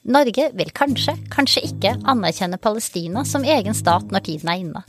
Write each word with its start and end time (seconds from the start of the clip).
Norge 0.00 0.46
vil 0.56 0.70
kanskje, 0.72 1.12
kanskje 1.28 1.66
ikke 1.68 1.92
anerkjenne 2.08 2.56
Palestina 2.62 3.20
som 3.28 3.44
egen 3.44 3.76
stat 3.76 4.08
når 4.08 4.24
tiden 4.24 4.48
er 4.48 4.62
inne. 4.62 4.82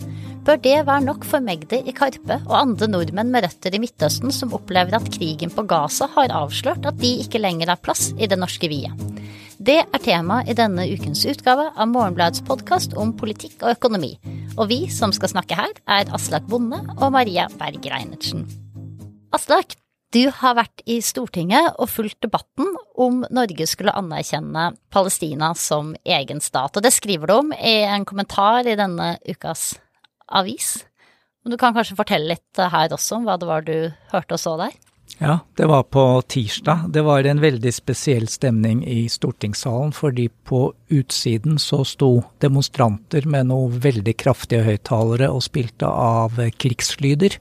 Bør 0.48 0.58
det 0.64 0.78
være 0.88 1.04
nok 1.06 1.26
for 1.28 1.44
Magdi 1.44 1.82
i 1.86 1.94
Karpe 1.94 2.40
og 2.48 2.56
andre 2.58 2.88
nordmenn 2.90 3.30
med 3.34 3.44
røtter 3.46 3.76
i 3.76 3.82
Midtøsten 3.84 4.32
som 4.34 4.56
opplever 4.58 4.96
at 4.98 5.12
krigen 5.14 5.52
på 5.54 5.68
Gaza 5.70 6.08
har 6.16 6.34
avslørt 6.34 6.88
at 6.88 6.98
de 7.04 7.12
ikke 7.26 7.44
lenger 7.44 7.74
har 7.74 7.82
plass 7.84 8.10
i 8.18 8.30
det 8.32 8.40
norske 8.40 8.72
viet? 8.72 8.96
Det 9.62 9.78
er 9.84 10.02
tema 10.02 10.40
i 10.50 10.56
denne 10.58 10.88
ukens 10.90 11.22
utgave 11.30 11.68
av 11.76 11.92
Morgenbladets 11.92 12.42
podkast 12.48 12.96
om 12.98 13.12
politikk 13.14 13.60
og 13.62 13.76
økonomi. 13.76 14.16
Og 14.56 14.72
vi 14.72 14.80
som 14.90 15.14
skal 15.14 15.36
snakke 15.36 15.60
her, 15.60 15.76
er 15.86 16.10
Aslak 16.16 16.48
Bonde 16.50 16.82
og 16.98 17.12
Maria 17.14 17.46
Berg 17.60 17.86
Reinertsen. 17.86 18.48
Aslak, 19.36 19.78
du 20.12 20.26
har 20.42 20.58
vært 20.58 20.84
i 20.90 21.00
Stortinget 21.04 21.78
og 21.80 21.90
fulgt 21.92 22.20
debatten 22.26 22.68
om 23.00 23.24
Norge 23.32 23.68
skulle 23.70 23.96
anerkjenne 23.96 24.72
Palestina 24.92 25.54
som 25.56 25.94
egen 26.04 26.44
stat, 26.44 26.76
og 26.76 26.84
det 26.84 26.94
skriver 26.96 27.32
du 27.32 27.38
om 27.38 27.52
i 27.56 27.82
en 27.88 28.06
kommentar 28.08 28.68
i 28.68 28.78
denne 28.80 29.16
ukas 29.24 29.74
avis. 30.28 30.82
Du 31.48 31.58
kan 31.58 31.74
kanskje 31.74 31.98
fortelle 31.98 32.36
litt 32.36 32.60
her 32.60 32.94
også 32.94 33.18
om 33.18 33.28
hva 33.28 33.38
det 33.40 33.50
var 33.50 33.64
du 33.66 33.76
hørte 34.12 34.38
og 34.38 34.42
så 34.42 34.58
der? 34.60 34.76
Ja, 35.20 35.40
det 35.58 35.68
var 35.68 35.84
på 35.92 36.04
tirsdag. 36.28 36.86
Det 36.94 37.02
var 37.04 37.26
en 37.28 37.42
veldig 37.42 37.72
spesiell 37.74 38.28
stemning 38.32 38.84
i 38.88 39.10
stortingssalen, 39.12 39.92
fordi 39.94 40.30
på 40.48 40.70
utsiden 40.94 41.60
så 41.60 41.82
sto 41.88 42.12
demonstranter 42.42 43.28
med 43.30 43.50
noe 43.52 43.72
veldig 43.84 44.16
kraftige 44.22 44.64
høyttalere 44.70 45.32
og 45.34 45.44
spilte 45.46 45.90
av 45.90 46.40
krigslyder. 46.62 47.38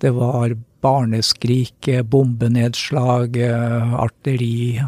Det 0.00 0.12
var 0.16 0.54
barneskrik, 0.80 1.88
bombenedslag, 2.08 3.36
artilleri 4.00 4.80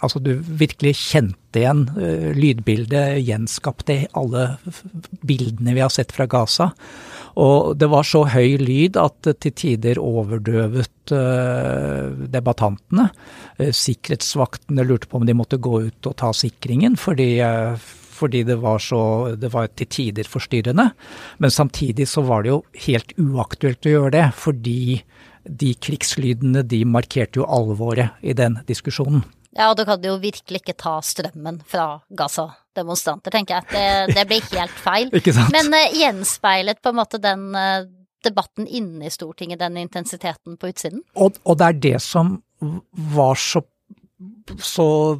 Altså 0.00 0.20
du 0.22 0.34
virkelig 0.40 0.94
kjente 0.98 1.60
igjen 1.60 1.84
lydbildet, 2.34 3.20
gjenskapte 3.22 4.06
alle 4.18 4.56
bildene 5.22 5.74
vi 5.76 5.82
har 5.84 5.92
sett 5.92 6.12
fra 6.14 6.26
Gaza. 6.26 6.72
Og 7.40 7.74
det 7.78 7.88
var 7.90 8.06
så 8.06 8.24
høy 8.30 8.58
lyd 8.62 8.98
at 9.00 9.16
det 9.26 9.36
til 9.42 9.54
tider 9.58 9.98
overdøvet 10.02 11.14
debattantene. 12.34 13.08
Sikkerhetsvaktene 13.58 14.86
lurte 14.86 15.10
på 15.10 15.18
om 15.20 15.26
de 15.26 15.34
måtte 15.36 15.62
gå 15.62 15.84
ut 15.88 16.10
og 16.10 16.16
ta 16.22 16.32
sikringen, 16.34 16.96
fordi 17.00 17.42
fordi 18.14 18.44
det 18.46 18.56
var 18.62 18.78
så 18.78 19.34
Det 19.34 19.50
var 19.52 19.66
til 19.74 19.86
tider 19.90 20.24
forstyrrende. 20.30 20.90
Men 21.38 21.50
samtidig 21.50 22.06
så 22.08 22.22
var 22.22 22.42
det 22.42 22.52
jo 22.52 22.62
helt 22.86 23.12
uaktuelt 23.18 23.86
å 23.86 23.94
gjøre 23.94 24.10
det, 24.14 24.28
fordi 24.38 25.02
de 25.44 25.74
krigslydene 25.74 26.64
de 26.66 26.84
markerte 26.88 27.40
jo 27.40 27.48
alvoret 27.48 28.20
i 28.22 28.34
den 28.36 28.60
diskusjonen. 28.68 29.24
Ja, 29.54 29.68
og 29.70 29.78
du 29.78 29.84
kan 29.86 30.02
jo 30.02 30.16
virkelig 30.18 30.64
ikke 30.64 30.74
ta 30.78 30.96
strømmen 31.04 31.60
fra 31.70 32.00
Gaza-demonstranter, 32.18 33.30
tenker 33.34 33.60
jeg. 33.60 33.68
Det, 33.70 34.16
det 34.16 34.24
blir 34.30 34.48
helt 34.56 34.80
feil. 34.82 35.12
ikke 35.20 35.34
sant? 35.36 35.54
Men 35.54 35.70
uh, 35.70 35.94
gjenspeilet 35.94 36.82
på 36.82 36.90
en 36.90 36.98
måte 36.98 37.20
den 37.22 37.52
uh, 37.54 37.84
debatten 38.26 38.66
inne 38.66 39.06
i 39.06 39.12
Stortinget, 39.14 39.62
den 39.62 39.78
intensiteten 39.84 40.58
på 40.58 40.72
utsiden? 40.72 41.04
Og, 41.14 41.38
og 41.44 41.60
det 41.60 41.70
er 41.70 41.80
det 41.86 42.00
som 42.02 42.40
var 43.14 43.38
så 43.38 43.62
så 44.62 45.18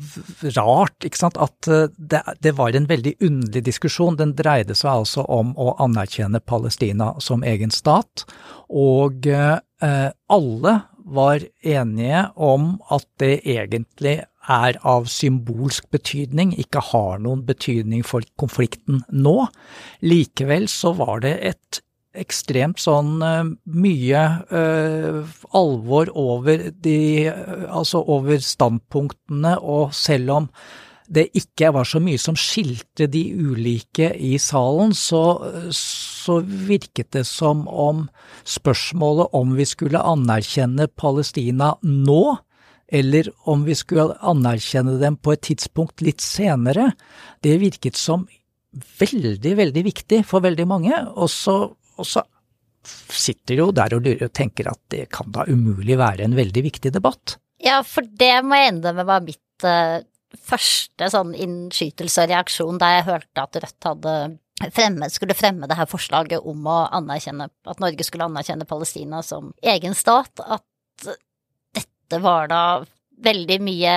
rart, 0.55 1.05
ikke 1.05 1.19
sant, 1.19 1.39
at 1.41 1.67
det, 1.67 2.21
det, 2.45 2.53
var 2.57 2.77
en 2.77 2.87
veldig 2.89 3.15
underlig 3.25 3.65
diskusjon. 3.67 4.19
Den 4.21 4.35
dreide 4.37 4.77
seg 4.79 4.91
altså 4.91 5.25
om 5.33 5.53
å 5.61 5.75
anerkjenne 5.83 6.41
Palestina 6.45 7.15
som 7.25 7.45
egen 7.47 7.73
stat, 7.75 8.27
og 8.71 9.27
eh, 9.27 9.59
alle 9.85 10.75
var 11.05 11.43
enige 11.61 12.21
om 12.41 12.79
at 12.95 13.05
det 13.21 13.43
egentlig 13.45 14.23
er 14.49 14.79
av 14.85 15.09
symbolsk 15.09 15.89
betydning, 15.93 16.53
ikke 16.61 16.83
har 16.93 17.21
noen 17.25 17.45
betydning 17.47 18.05
for 18.07 18.25
konflikten 18.41 19.03
nå. 19.13 19.37
Likevel 20.05 20.69
så 20.73 20.95
var 20.97 21.25
det 21.25 21.35
et 21.53 21.81
ekstremt 22.15 22.79
sånn 22.79 23.17
mye 23.19 24.23
uh, 24.55 25.33
alvor 25.59 26.13
over 26.15 26.69
de 26.71 27.27
Altså 27.67 28.05
over 28.07 28.39
standpunktene, 28.39 29.57
og 29.59 29.95
selv 29.97 30.37
om 30.37 30.49
det 31.07 31.27
ikke 31.37 31.71
var 31.75 31.89
så 31.89 32.01
mye 32.01 32.21
som 32.21 32.37
skilte 32.39 33.07
de 33.11 33.23
ulike 33.37 34.11
i 34.17 34.39
salen, 34.41 34.95
så, 34.97 35.23
så 35.75 36.39
virket 36.45 37.13
det 37.17 37.27
som 37.29 37.67
om 37.69 38.07
spørsmålet 38.49 39.37
om 39.37 39.53
vi 39.59 39.67
skulle 39.69 40.01
anerkjenne 40.01 40.89
Palestina 40.97 41.75
nå, 41.83 42.23
eller 42.89 43.31
om 43.51 43.67
vi 43.69 43.77
skulle 43.77 44.17
anerkjenne 44.25 44.97
dem 45.01 45.17
på 45.21 45.35
et 45.35 45.45
tidspunkt 45.51 46.05
litt 46.05 46.25
senere, 46.25 46.93
det 47.45 47.59
virket 47.61 48.01
som 48.01 48.27
veldig, 49.01 49.55
veldig 49.61 49.85
viktig 49.87 50.25
for 50.29 50.45
veldig 50.45 50.67
mange. 50.69 50.97
Og 51.15 51.29
så 51.33 51.59
og 51.97 52.09
så 52.09 52.25
sitter 52.85 53.61
jo 53.63 53.71
der 53.75 53.97
og 53.97 54.07
tenker 54.37 54.69
at 54.73 54.81
det 54.93 55.07
kan 55.15 55.31
da 55.33 55.47
umulig 55.49 55.97
være 56.01 56.27
en 56.27 56.37
veldig 56.37 56.65
viktig 56.67 56.93
debatt. 56.95 57.39
Ja, 57.65 57.81
for 57.87 58.05
det 58.05 58.35
må 58.45 58.59
jeg 58.59 58.75
innrømme 58.75 59.07
var 59.09 59.25
mitt 59.25 59.65
uh, 59.65 60.03
første 60.41 61.11
sånn 61.13 61.35
innskytelse 61.37 62.25
og 62.25 62.33
reaksjon 62.33 62.81
da 62.81 62.95
jeg 62.97 63.07
hørte 63.09 63.45
at 63.45 63.61
Rødt 63.63 63.89
hadde 63.89 64.15
fremme, 64.75 65.09
skulle 65.11 65.37
fremme 65.37 65.69
det 65.71 65.77
her 65.79 65.89
forslaget 65.91 66.45
om 66.47 66.67
å 66.71 66.85
anerkjenne, 66.95 67.49
at 67.51 67.83
Norge 67.83 68.07
skulle 68.07 68.29
anerkjenne 68.29 68.69
Palestina 68.69 69.23
som 69.27 69.53
egen 69.63 69.97
stat, 69.99 70.41
at 70.41 71.09
dette 71.75 72.21
var 72.23 72.49
da 72.53 72.63
veldig 73.25 73.59
mye 73.65 73.97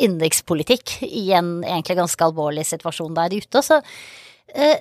innenrikspolitikk 0.00 1.02
i 1.04 1.26
en 1.36 1.60
egentlig 1.64 1.98
ganske 1.98 2.24
alvorlig 2.24 2.64
situasjon 2.68 3.16
der 3.16 3.34
ute. 3.34 3.62
Så 3.64 3.80
uh, 3.82 4.78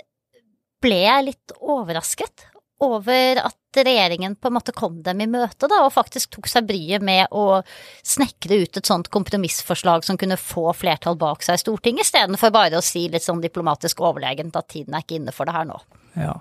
ble 0.82 1.02
jeg 1.04 1.28
litt 1.28 1.56
overrasket 1.60 2.48
over 2.82 3.42
at 3.46 3.58
regjeringen 3.86 4.36
på 4.36 4.50
en 4.50 4.56
måte 4.58 4.74
kom 4.76 5.00
dem 5.06 5.22
i 5.24 5.30
møte, 5.30 5.70
da, 5.70 5.84
og 5.86 5.94
faktisk 5.96 6.34
tok 6.36 6.50
seg 6.52 6.68
bryet 6.68 7.06
med 7.06 7.32
å 7.32 7.62
snekre 8.04 8.62
ut 8.64 8.82
et 8.82 8.90
sånt 8.90 9.12
kompromissforslag 9.14 10.06
som 10.08 10.20
kunne 10.20 10.40
få 10.40 10.74
flertall 10.76 11.20
bak 11.22 11.46
seg 11.46 11.60
i 11.60 11.64
Stortinget, 11.64 12.10
istedenfor 12.10 12.54
bare 12.54 12.82
å 12.82 12.86
si 12.86 13.08
litt 13.12 13.26
sånn 13.26 13.44
diplomatisk 13.44 14.02
overlegent 14.04 14.58
at 14.60 14.72
tiden 14.74 14.98
er 14.98 15.06
ikke 15.06 15.22
inne 15.22 15.36
for 15.36 15.48
det 15.48 15.56
her 15.56 15.70
nå. 15.70 15.80
Ja. 16.14 16.34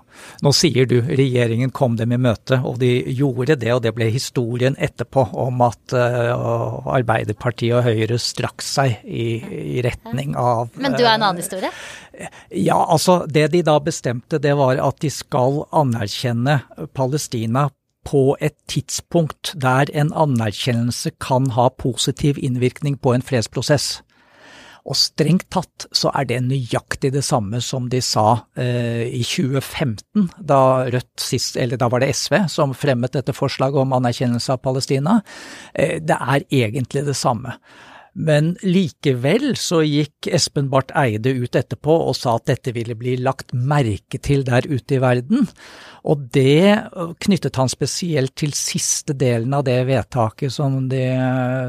Nå 0.43 0.51
sier 0.55 0.87
du 0.89 0.97
regjeringen 1.05 1.71
kom 1.71 1.95
dem 1.99 2.11
i 2.11 2.19
møte, 2.19 2.59
og 2.67 2.79
de 2.81 2.89
gjorde 3.15 3.55
det. 3.61 3.71
Og 3.73 3.81
det 3.85 3.93
ble 3.95 4.09
historien 4.11 4.75
etterpå 4.75 5.29
om 5.39 5.63
at 5.63 5.95
uh, 5.95 6.91
Arbeiderpartiet 6.91 7.77
og 7.79 7.85
Høyre 7.87 8.19
strakk 8.19 8.63
seg 8.65 8.99
i, 9.07 9.27
i 9.77 9.83
retning 9.85 10.35
av 10.35 10.67
uh, 10.67 10.79
Men 10.83 10.97
du 10.97 11.05
er 11.05 11.15
en 11.15 11.27
annen 11.29 11.41
historie? 11.41 11.71
Ja, 12.51 12.81
altså 12.83 13.21
det 13.27 13.47
de 13.55 13.63
da 13.65 13.77
bestemte, 13.83 14.41
det 14.43 14.57
var 14.59 14.81
at 14.83 14.99
de 15.03 15.11
skal 15.13 15.63
anerkjenne 15.71 16.61
Palestina 16.97 17.69
på 18.07 18.35
et 18.41 18.57
tidspunkt 18.69 19.53
der 19.61 19.91
en 19.93 20.09
anerkjennelse 20.17 21.13
kan 21.21 21.51
ha 21.55 21.69
positiv 21.69 22.39
innvirkning 22.41 22.97
på 22.97 23.13
en 23.13 23.23
fredsprosess. 23.23 24.01
Og 24.89 24.97
strengt 24.97 25.47
tatt 25.53 25.85
så 25.95 26.09
er 26.17 26.25
det 26.29 26.39
nøyaktig 26.47 27.11
det 27.13 27.23
samme 27.25 27.61
som 27.61 27.89
de 27.91 28.01
sa 28.05 28.43
eh, 28.57 29.05
i 29.13 29.21
2015, 29.21 30.31
da 30.37 30.61
Rødt 30.91 31.21
sist, 31.21 31.59
eller 31.61 31.77
da 31.77 31.89
var 31.91 32.01
det 32.01 32.13
SV 32.17 32.37
som 32.51 32.73
fremmet 32.77 33.13
dette 33.13 33.35
forslaget 33.35 33.83
om 33.83 33.93
anerkjennelse 33.99 34.55
av 34.55 34.63
Palestina. 34.65 35.19
Eh, 35.73 35.99
det 36.01 36.17
er 36.17 36.47
egentlig 36.49 37.05
det 37.07 37.17
samme. 37.19 37.57
Men 38.13 38.55
likevel 38.59 39.53
så 39.55 39.81
gikk 39.87 40.27
Espen 40.27 40.67
Barth 40.71 40.91
Eide 40.99 41.31
ut 41.31 41.55
etterpå 41.55 41.93
og 42.09 42.17
sa 42.19 42.35
at 42.35 42.49
dette 42.49 42.73
ville 42.75 42.95
bli 42.99 43.15
lagt 43.23 43.53
merke 43.55 44.19
til 44.19 44.43
der 44.47 44.67
ute 44.67 44.97
i 44.97 44.99
verden. 44.99 45.47
Og 46.03 46.25
det 46.33 46.89
knyttet 47.23 47.59
han 47.61 47.69
spesielt 47.71 48.33
til 48.41 48.51
siste 48.57 49.13
delen 49.15 49.53
av 49.53 49.63
det 49.67 49.77
vedtaket 49.87 50.51
som 50.51 50.89
de 50.91 51.05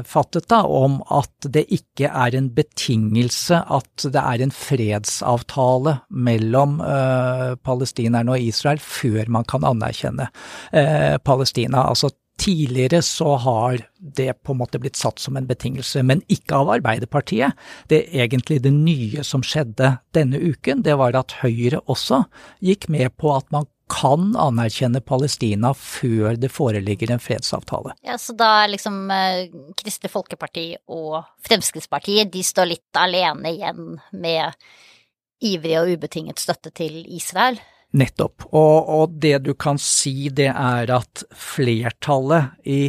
fattet, 0.09 0.49
da, 0.51 0.63
om 0.65 0.99
at 1.13 1.47
det 1.53 1.63
ikke 1.71 2.09
er 2.09 2.35
en 2.35 2.49
betingelse 2.55 3.61
at 3.61 4.07
det 4.09 4.23
er 4.23 4.43
en 4.43 4.55
fredsavtale 4.55 5.99
mellom 6.09 6.79
uh, 6.81 7.53
palestinerne 7.63 8.35
og 8.35 8.49
Israel 8.49 8.81
før 8.83 9.31
man 9.37 9.47
kan 9.47 9.63
anerkjenne 9.69 10.27
uh, 10.27 11.15
Palestina. 11.23 11.85
Altså 11.93 12.11
Tidligere 12.41 13.01
så 13.05 13.35
har 13.37 13.83
det 13.97 14.33
på 14.43 14.55
en 14.55 14.59
måte 14.63 14.79
blitt 14.81 14.97
satt 14.97 15.21
som 15.21 15.37
en 15.37 15.47
betingelse, 15.47 16.01
men 16.03 16.23
ikke 16.33 16.57
av 16.63 16.71
Arbeiderpartiet. 16.79 17.53
Det 17.91 17.99
er 18.09 18.25
egentlig 18.25 18.61
det 18.63 18.73
nye 18.73 19.23
som 19.27 19.45
skjedde 19.45 19.97
denne 20.17 20.41
uken, 20.41 20.81
det 20.83 20.97
var 20.99 21.15
at 21.19 21.37
Høyre 21.43 21.83
også 21.85 22.23
gikk 22.65 22.89
med 22.89 23.13
på 23.21 23.35
at 23.35 23.49
man 23.53 23.69
kan 23.91 24.31
anerkjenne 24.39 25.03
Palestina 25.05 25.73
før 25.77 26.37
det 26.39 26.49
foreligger 26.51 27.11
en 27.13 27.21
fredsavtale. 27.21 27.93
Ja, 28.01 28.17
Så 28.17 28.33
da 28.33 28.65
liksom 28.67 29.11
eh, 29.11 29.51
Kristelig 29.77 30.11
Folkeparti 30.11 30.65
og 30.87 31.19
Fremskrittspartiet 31.45 32.31
de 32.33 32.43
står 32.43 32.71
litt 32.71 32.99
alene 32.99 33.53
igjen 33.53 33.99
med 34.11 34.57
ivrig 35.43 35.77
og 35.81 35.93
ubetinget 35.93 36.41
støtte 36.41 36.71
til 36.73 37.03
Israel? 37.11 37.59
Nettopp. 37.93 38.47
Og, 38.49 38.89
og, 38.89 39.17
det 39.21 39.43
du 39.45 39.53
kan 39.53 39.77
si, 39.81 40.29
det 40.33 40.49
er 40.49 40.89
at 40.95 41.25
flertallet 41.37 42.55
i 42.65 42.81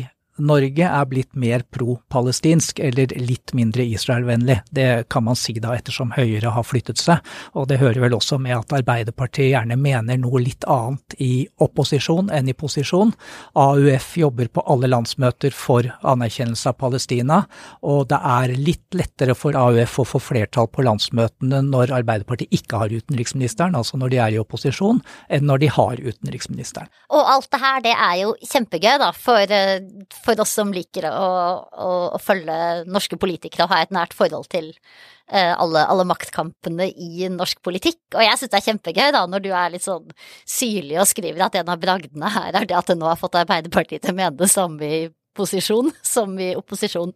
Norge 0.42 0.86
er 0.88 1.06
blitt 1.06 1.36
mer 1.38 1.62
pro-palestinsk, 1.70 2.80
eller 2.82 3.12
litt 3.22 3.52
mindre 3.54 3.84
Israel-vennlig. 3.86 4.56
Det 4.74 5.06
kan 5.12 5.22
man 5.28 5.38
si 5.38 5.54
da 5.62 5.76
ettersom 5.76 6.10
Høyre 6.16 6.50
har 6.56 6.66
flyttet 6.66 6.98
seg, 6.98 7.22
og 7.54 7.68
det 7.70 7.78
hører 7.78 8.02
vel 8.02 8.16
også 8.16 8.40
med 8.42 8.56
at 8.56 8.74
Arbeiderpartiet 8.74 9.52
gjerne 9.52 9.78
mener 9.78 10.18
noe 10.18 10.42
litt 10.42 10.66
annet 10.66 11.14
i 11.22 11.46
opposisjon 11.62 12.32
enn 12.34 12.50
i 12.50 12.56
posisjon. 12.58 13.12
AUF 13.54 14.08
jobber 14.18 14.50
på 14.50 14.64
alle 14.74 14.90
landsmøter 14.90 15.54
for 15.54 15.86
anerkjennelse 16.02 16.72
av 16.72 16.78
Palestina, 16.82 17.44
og 17.86 18.08
det 18.10 18.18
er 18.18 18.56
litt 18.58 18.98
lettere 18.98 19.38
for 19.38 19.54
AUF 19.54 20.00
å 20.02 20.08
få 20.16 20.22
flertall 20.32 20.66
på 20.72 20.82
landsmøtene 20.86 21.62
når 21.68 21.94
Arbeiderpartiet 22.00 22.54
ikke 22.58 22.82
har 22.82 22.94
utenriksministeren, 22.94 23.78
altså 23.78 24.00
når 24.02 24.14
de 24.16 24.20
er 24.26 24.34
i 24.34 24.42
opposisjon, 24.42 24.98
enn 25.30 25.46
når 25.46 25.62
de 25.62 25.70
har 25.78 26.02
utenriksministeren. 26.02 26.90
Og 27.14 27.32
alt 27.36 27.50
det 27.54 27.62
her, 27.62 27.80
det 27.86 27.94
er 27.94 28.18
jo 28.24 28.34
kjempegøy, 28.42 28.92
da, 28.98 29.12
for 29.14 29.54
eh, 29.54 29.78
for 30.24 30.40
oss 30.42 30.54
som 30.56 30.72
liker 30.74 31.06
å, 31.10 31.30
å, 31.70 31.90
å, 32.16 32.20
følge 32.22 32.84
norske 32.90 33.18
politikere 33.20 33.66
og 33.66 33.74
ha 33.74 33.82
et 33.84 33.92
nært 33.94 34.16
forhold 34.16 34.48
til 34.52 34.70
uh, 34.72 35.52
alle, 35.52 35.84
alle, 35.84 36.06
maktkampene 36.08 36.88
i 36.90 37.28
norsk 37.32 37.60
politikk. 37.64 38.00
Og 38.14 38.22
jeg 38.24 38.40
syns 38.40 38.54
det 38.54 38.60
er 38.60 38.68
kjempegøy 38.70 39.10
da, 39.16 39.24
når 39.30 39.44
du 39.44 39.50
er 39.52 39.74
litt 39.74 39.86
sånn 39.86 40.08
syrlig 40.48 41.00
og 41.02 41.10
skriver 41.10 41.46
at 41.46 41.60
en 41.60 41.74
av 41.74 41.82
bragdene 41.82 42.32
her 42.36 42.54
er 42.54 42.70
det 42.70 42.78
at 42.78 42.90
det 42.90 42.98
nå 43.00 43.10
har 43.10 43.20
fått 43.20 43.38
Arbeiderpartiet 43.42 44.04
til 44.04 44.14
å 44.14 44.18
mene 44.22 44.36
det 44.40 44.50
samme 44.52 44.88
i 44.88 45.04
posisjon 45.34 45.92
som 46.14 46.34
i 46.40 46.52
opposisjon. 46.58 47.14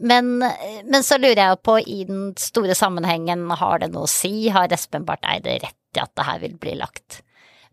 Men, 0.00 0.36
men, 0.40 1.00
så 1.02 1.18
lurer 1.20 1.42
jeg 1.42 1.62
på, 1.64 1.78
i 1.80 2.02
den 2.08 2.32
store 2.40 2.76
sammenhengen, 2.78 3.46
har 3.50 3.82
det 3.82 3.92
noe 3.94 4.08
å 4.08 4.10
si? 4.10 4.48
Har 4.54 4.72
Espen 4.74 5.06
Barth 5.08 5.28
Eide 5.30 5.58
rett 5.62 5.98
i 5.98 6.02
at 6.02 6.12
det 6.18 6.26
her 6.26 6.42
vil 6.42 6.58
bli 6.60 6.78
lagt 6.80 7.22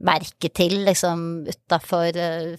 merke 0.02 0.50
til, 0.50 0.80
liksom, 0.88 1.44
utafor 1.50 2.18
uh, 2.18 2.54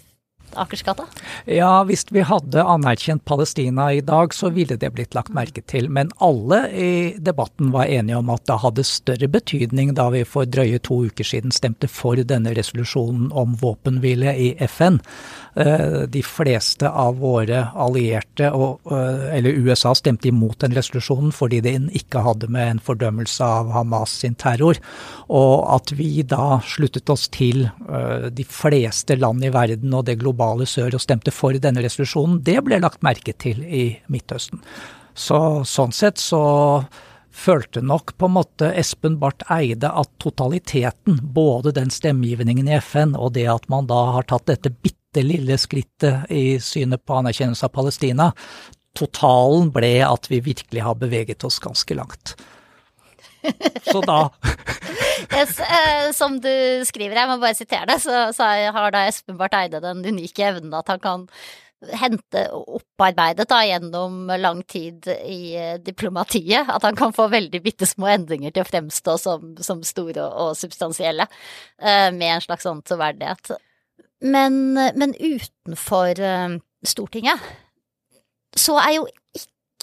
Akersgata? 0.60 1.06
Ja, 1.46 1.82
hvis 1.88 2.04
vi 2.12 2.24
hadde 2.26 2.64
anerkjent 2.64 3.24
Palestina 3.24 3.88
i 3.92 4.00
dag, 4.04 4.34
så 4.34 4.50
ville 4.54 4.76
det 4.76 4.92
blitt 4.94 5.16
lagt 5.16 5.32
merke 5.34 5.62
til. 5.66 5.88
Men 5.90 6.12
alle 6.22 6.60
i 6.70 6.92
debatten 7.18 7.72
var 7.74 7.90
enige 7.90 8.20
om 8.20 8.30
at 8.34 8.44
det 8.48 8.60
hadde 8.62 8.86
større 8.86 9.28
betydning 9.32 9.94
da 9.98 10.08
vi 10.14 10.24
for 10.28 10.48
drøye 10.48 10.80
to 10.84 11.02
uker 11.08 11.26
siden 11.26 11.54
stemte 11.54 11.88
for 11.90 12.20
denne 12.20 12.52
resolusjonen 12.56 13.30
om 13.32 13.56
våpenhvile 13.60 14.36
i 14.36 14.52
FN. 14.68 15.00
Eh, 15.54 16.02
de 16.08 16.22
fleste 16.24 16.88
av 16.88 17.18
våre 17.20 17.66
allierte, 17.74 18.46
eh, 18.46 19.36
eller 19.36 19.50
USA, 19.50 19.94
stemte 19.94 20.28
imot 20.28 20.58
den 20.58 20.72
resolusjonen 20.72 21.32
fordi 21.32 21.60
den 21.60 21.90
ikke 21.92 22.22
hadde 22.24 22.48
med 22.48 22.70
en 22.70 22.80
fordømmelse 22.80 23.44
av 23.44 23.72
Hamas 23.72 24.14
sin 24.22 24.34
terror. 24.34 24.80
Og 25.28 25.66
at 25.74 25.92
vi 25.96 26.22
da 26.22 26.60
sluttet 26.64 27.10
oss 27.12 27.28
til 27.28 27.66
eh, 27.68 28.30
de 28.32 28.44
fleste 28.48 29.16
land 29.20 29.44
i 29.44 29.52
verden 29.52 29.92
og 29.92 30.06
det 30.08 30.18
globale 30.20 30.41
sør 30.66 30.96
og 30.96 31.02
stemte 31.02 31.32
for 31.34 31.56
denne 31.56 31.82
resolusjonen, 31.84 32.42
det 32.44 32.58
ble 32.64 32.80
lagt 32.82 33.02
merke 33.02 33.32
til 33.32 33.62
i 33.64 33.98
Midtøsten. 34.08 34.62
Så 35.14 35.64
sånn 35.68 35.92
sett 35.92 36.18
så 36.18 36.42
følte 37.32 37.80
nok 37.80 38.14
på 38.18 38.28
en 38.28 38.36
måte 38.36 38.70
Espen 38.76 39.18
Barth 39.20 39.48
Eide 39.52 39.88
at 39.88 40.10
totaliteten, 40.20 41.18
både 41.22 41.72
den 41.72 41.90
stemmegivningen 41.90 42.68
i 42.68 42.78
FN 42.80 43.16
og 43.16 43.32
det 43.36 43.48
at 43.48 43.68
man 43.72 43.88
da 43.88 44.02
har 44.18 44.28
tatt 44.28 44.46
dette 44.50 44.72
bitte 44.72 45.24
lille 45.24 45.56
skrittet 45.60 46.30
i 46.32 46.58
synet 46.60 47.04
på 47.04 47.18
anerkjennelse 47.20 47.68
av 47.68 47.74
Palestina. 47.74 48.30
Totalen 48.96 49.70
ble 49.72 49.94
at 50.04 50.28
vi 50.30 50.42
virkelig 50.44 50.84
har 50.84 50.98
beveget 51.00 51.44
oss 51.48 51.58
ganske 51.64 51.96
langt. 51.96 52.36
Så 53.88 54.00
da 54.06 54.28
yes, 55.30 55.58
eh, 55.60 56.12
Som 56.16 56.38
du 56.42 56.52
skriver, 56.88 57.18
jeg 57.18 57.30
må 57.30 57.38
bare 57.42 57.58
sitere 57.58 57.88
det, 57.90 57.98
så, 58.04 58.28
så 58.36 58.48
har 58.76 58.94
da 58.94 59.06
Espen 59.08 59.38
Barth 59.40 59.58
Eide 59.58 59.82
den 59.84 60.02
unike 60.06 60.48
evnen 60.50 60.74
at 60.78 60.90
han 60.92 61.02
kan 61.02 61.28
hente 61.98 62.44
opparbeidet 62.52 63.48
da, 63.50 63.58
gjennom 63.66 64.30
lang 64.38 64.62
tid 64.70 65.08
i 65.10 65.54
eh, 65.58 65.74
diplomatiet. 65.82 66.70
At 66.70 66.84
han 66.86 66.96
kan 66.98 67.14
få 67.14 67.26
veldig 67.32 67.62
bitte 67.64 67.88
små 67.88 68.10
endringer 68.12 68.54
til 68.54 68.64
å 68.64 68.68
fremstå 68.68 69.16
som, 69.18 69.52
som 69.62 69.82
store 69.86 70.22
og, 70.22 70.36
og 70.44 70.58
substansielle, 70.58 71.26
eh, 71.82 72.08
med 72.14 72.36
en 72.36 72.44
slags 72.44 72.68
sånn 72.68 72.84
troverdighet. 72.86 73.54
Men, 74.22 74.76
men 74.78 75.16
utenfor 75.18 76.20
uh, 76.22 76.52
Stortinget 76.86 77.42
så 78.54 78.76
er 78.78 78.92
jo 78.94 79.08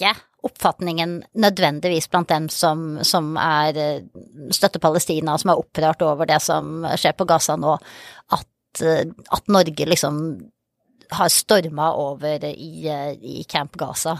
ikke 0.00 0.14
oppfatningen 0.46 1.18
nødvendigvis 1.36 2.08
blant 2.08 2.30
dem 2.32 2.48
som, 2.48 3.02
som 3.04 3.34
er 3.36 3.76
eh, 3.76 4.06
støtter 4.54 4.80
Palestina, 4.80 5.34
og 5.34 5.42
som 5.42 5.52
er 5.52 5.60
opprørt 5.60 6.04
over 6.06 6.28
det 6.28 6.40
som 6.40 6.86
skjer 6.96 7.12
på 7.18 7.26
Gaza 7.28 7.58
nå, 7.60 7.74
at, 8.32 8.80
eh, 8.80 9.04
at 9.04 9.52
Norge 9.52 9.88
liksom 9.88 10.22
har 11.10 11.32
storma 11.34 11.90
over 11.98 12.46
i, 12.48 12.86
i 12.86 13.44
Camp 13.50 13.76
Gaza. 13.76 14.16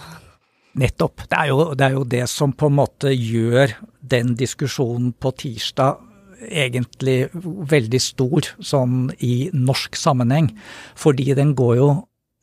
Nettopp. 0.81 1.25
Det 1.31 1.38
er, 1.38 1.49
jo, 1.50 1.73
det 1.75 1.87
er 1.87 1.97
jo 1.97 2.05
det 2.06 2.27
som 2.31 2.53
på 2.53 2.69
en 2.71 2.77
måte 2.79 3.15
gjør 3.15 3.73
den 4.12 4.37
diskusjonen 4.38 5.15
på 5.19 5.32
tirsdag 5.41 6.06
egentlig 6.41 7.29
veldig 7.71 8.00
stor 8.00 8.49
sånn 8.65 9.11
i 9.25 9.50
norsk 9.55 9.99
sammenheng, 9.99 10.50
fordi 10.99 11.35
den 11.37 11.53
går 11.59 11.75
jo 11.81 11.91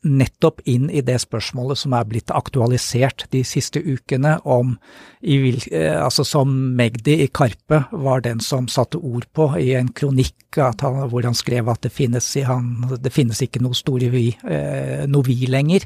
nettopp 0.06 0.62
inn 0.70 0.90
i 0.94 1.02
det 1.02 1.18
spørsmålet 1.24 1.80
som 1.82 1.96
er 1.98 2.06
blitt 2.10 2.32
aktualisert 2.34 3.26
de 3.34 3.42
siste 3.48 3.82
ukene, 3.82 4.38
om 4.46 4.76
vil, 5.22 5.60
eh, 5.72 5.98
altså 5.98 6.26
som 6.28 6.54
Magdi 6.78 7.18
i 7.24 7.28
Karpe 7.28 7.84
var 7.92 8.22
den 8.22 8.40
som 8.44 8.68
satte 8.68 9.02
ord 9.02 9.26
på 9.34 9.50
i 9.60 9.74
en 9.80 9.90
kronikk 9.90 10.36
han, 10.58 11.04
hvor 11.10 11.26
han 11.26 11.38
skrev 11.38 11.70
at 11.70 11.82
det 11.86 11.92
finnes, 11.94 12.30
han, 12.48 12.98
det 13.02 13.14
finnes 13.14 13.42
ikke 13.42 13.62
noe 13.62 13.78
store 13.78 14.10
vi, 14.14 14.30
eh, 14.48 15.06
noe 15.10 15.28
vi 15.28 15.46
lenger, 15.50 15.86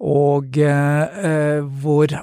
og 0.00 0.58
eh, 0.58 1.60
hvor 1.82 2.18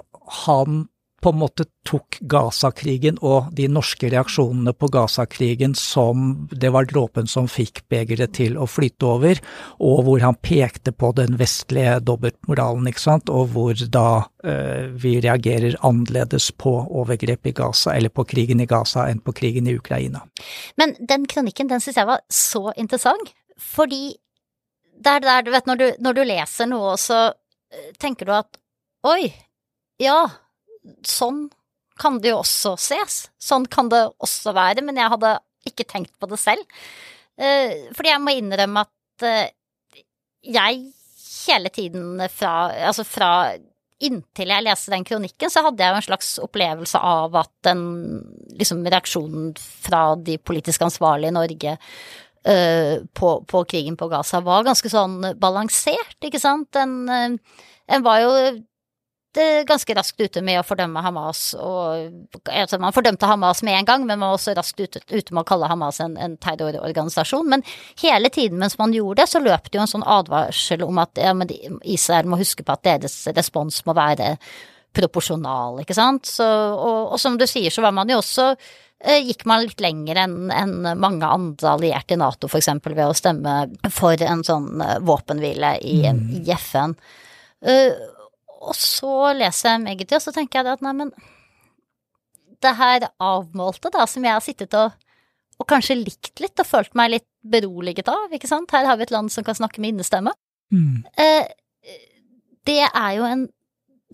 han 0.46 0.86
på 1.26 1.32
en 1.34 1.40
måte 1.42 1.66
tok 1.88 2.20
Gaza-krigen 2.30 3.16
og 3.26 3.48
de 3.58 3.66
norske 3.72 4.12
reaksjonene 4.14 4.76
på 4.78 4.92
Gaza-krigen 4.94 5.74
som 5.78 6.46
det 6.52 6.70
var 6.76 6.86
dråpen 6.86 7.26
som 7.30 7.48
fikk 7.50 7.82
begeret 7.90 8.36
til 8.38 8.60
å 8.62 8.68
flyte 8.70 9.08
over, 9.10 9.42
og 9.82 10.04
hvor 10.06 10.22
han 10.22 10.38
pekte 10.38 10.94
på 10.94 11.10
den 11.18 11.40
vestlige 11.40 11.96
dobbeltmoralen, 12.06 12.92
ikke 12.92 13.02
sant, 13.02 13.34
og 13.34 13.56
hvor 13.56 13.74
da 13.74 14.06
eh, 14.46 14.86
vi 14.94 15.16
reagerer 15.26 15.80
annerledes 15.82 16.52
på 16.62 16.76
overgrep 17.02 17.50
i 17.50 17.56
Gaza, 17.58 17.96
eller 17.98 18.14
på 18.14 18.28
krigen 18.30 18.62
i 18.62 18.70
Gaza, 18.70 19.08
enn 19.10 19.24
på 19.26 19.34
krigen 19.34 19.66
i 19.66 19.76
Ukraina. 19.80 20.22
Men 20.78 20.94
den 21.02 21.26
kronikken, 21.32 21.74
den 21.74 21.82
syns 21.82 21.98
jeg 22.04 22.12
var 22.12 22.22
så 22.30 22.70
interessant, 22.78 23.34
fordi 23.58 24.14
det 25.02 25.18
er 25.18 25.26
der, 25.26 25.42
du 25.42 25.54
vet, 25.58 25.66
når 25.66 25.82
du, 25.82 25.90
når 26.06 26.22
du 26.22 26.24
leser 26.38 26.70
noe, 26.70 26.96
så 27.02 27.28
eh, 27.34 27.94
tenker 27.98 28.30
du 28.30 28.38
at 28.38 28.66
oi, 29.10 29.32
ja, 30.02 30.20
sånn 31.08 31.48
kan 32.00 32.20
det 32.22 32.34
jo 32.34 32.42
også 32.42 32.76
ses. 32.82 33.20
Sånn 33.40 33.68
kan 33.72 33.90
det 33.92 34.02
også 34.24 34.54
være, 34.56 34.84
men 34.86 35.00
jeg 35.00 35.12
hadde 35.14 35.38
ikke 35.70 35.88
tenkt 35.88 36.14
på 36.20 36.30
det 36.32 36.40
selv. 36.42 36.82
Eh, 37.40 37.92
fordi 37.96 38.12
jeg 38.12 38.24
må 38.24 38.36
innrømme 38.36 38.84
at 38.86 39.26
eh, 39.28 39.54
jeg 40.46 40.84
hele 41.46 41.72
tiden 41.74 42.22
fra 42.32 42.52
Altså 42.88 43.04
fra 43.06 43.30
inntil 44.06 44.52
jeg 44.52 44.66
leste 44.66 44.92
den 44.92 45.06
kronikken, 45.08 45.52
så 45.52 45.64
hadde 45.66 45.82
jeg 45.82 45.94
jo 45.94 46.00
en 46.02 46.06
slags 46.06 46.30
opplevelse 46.44 47.00
av 47.00 47.36
at 47.40 47.52
den 47.66 47.82
liksom 48.60 48.84
reaksjonen 48.84 49.54
fra 49.58 50.02
de 50.20 50.36
politisk 50.38 50.84
ansvarlige 50.84 51.32
i 51.32 51.36
Norge 51.36 51.76
uh, 51.80 52.96
på, 53.16 53.30
på, 53.48 53.62
krigen 53.72 53.96
på 53.98 54.10
Gaza 54.12 54.42
var 54.44 54.68
ganske 54.68 54.92
sånn 54.92 55.32
balansert, 55.40 56.18
ikke 56.28 56.44
sant. 56.44 56.68
Den, 56.76 57.08
en 57.08 58.06
var 58.06 58.20
jo 58.26 58.34
ganske 59.68 59.96
raskt 59.98 60.22
ute 60.22 60.42
med 60.46 60.60
å 60.60 60.66
fordømme 60.66 61.02
Hamas. 61.06 61.42
Og, 61.60 62.30
altså 62.46 62.80
man 62.82 62.96
fordømte 62.96 63.30
Hamas 63.30 63.64
med 63.66 63.80
en 63.80 63.90
gang, 63.90 64.06
men 64.06 64.20
man 64.20 64.32
var 64.32 64.40
også 64.40 64.56
raskt 64.58 64.80
ute, 64.80 65.02
ute 65.12 65.34
med 65.34 65.44
å 65.44 65.48
kalle 65.48 65.70
Hamas 65.72 66.00
en, 66.04 66.16
en, 66.22 66.38
terrororganisasjon. 66.42 67.50
Men 67.52 67.66
hele 68.02 68.32
tiden 68.34 68.62
mens 68.62 68.78
man 68.82 68.96
gjorde 68.96 69.24
det, 69.24 69.32
så 69.32 69.44
løp 69.44 69.70
det 69.70 69.80
jo 69.80 69.84
en 69.84 69.92
sånn 69.92 70.08
advarsel 70.16 70.86
om 70.86 71.04
at 71.04 71.20
ja, 71.22 71.36
Israel 71.84 72.32
må 72.32 72.40
huske 72.42 72.66
på 72.66 72.76
at 72.76 72.86
deres 72.88 73.20
respons 73.36 73.82
må 73.88 73.96
være 73.98 74.36
proporsjonal, 74.96 75.82
ikke 75.84 75.98
sant. 75.98 76.30
Så, 76.30 76.46
og, 76.46 77.14
og, 77.14 77.20
som 77.22 77.38
du 77.40 77.46
sier, 77.50 77.74
så 77.74 77.84
var 77.84 77.96
man 77.96 78.10
jo 78.12 78.22
også 78.22 78.48
eh, 78.54 79.22
gikk 79.26 79.46
man 79.50 79.66
litt 79.66 79.84
lenger 79.84 80.22
enn 80.24 80.38
en 80.54 80.76
mange 81.02 81.28
andre 81.28 81.74
allierte 81.76 82.16
i 82.16 82.22
Nato, 82.22 82.48
f.eks. 82.48 82.72
ved 82.86 83.06
å 83.06 83.16
stemme 83.18 83.58
for 83.92 84.22
en 84.24 84.46
sånn 84.48 84.82
eh, 84.82 84.98
våpenhvile 85.06 85.76
i, 85.84 86.02
mm. 86.08 86.26
i 86.46 86.56
FN. 86.56 86.96
Uh, 87.66 88.15
og 88.62 88.76
så 88.78 89.34
leser 89.38 89.76
jeg 89.76 89.84
Megity, 89.84 90.18
og 90.18 90.24
så 90.24 90.34
tenker 90.36 90.62
jeg 90.62 90.78
at 90.78 90.86
nei, 90.86 90.94
men 91.04 91.12
det 92.64 92.76
her 92.80 93.10
avmålte, 93.22 93.92
da, 93.94 94.06
som 94.10 94.26
jeg 94.26 94.36
har 94.38 94.44
sittet 94.44 94.78
og, 94.80 94.96
og 95.60 95.68
kanskje 95.70 96.00
likt 96.00 96.42
litt 96.44 96.64
og 96.64 96.70
følt 96.70 96.96
meg 96.98 97.14
litt 97.14 97.28
beroliget 97.46 98.10
av, 98.12 98.32
ikke 98.34 98.50
sant, 98.50 98.74
her 98.74 98.88
har 98.90 98.98
vi 99.00 99.06
et 99.06 99.14
land 99.14 99.32
som 99.34 99.46
kan 99.46 99.58
snakke 99.58 99.84
med 99.84 99.96
innestemme, 99.96 100.34
mm. 100.74 101.04
eh, 101.22 101.52
det 102.66 102.82
er 102.88 103.12
jo 103.20 103.28
en 103.28 103.46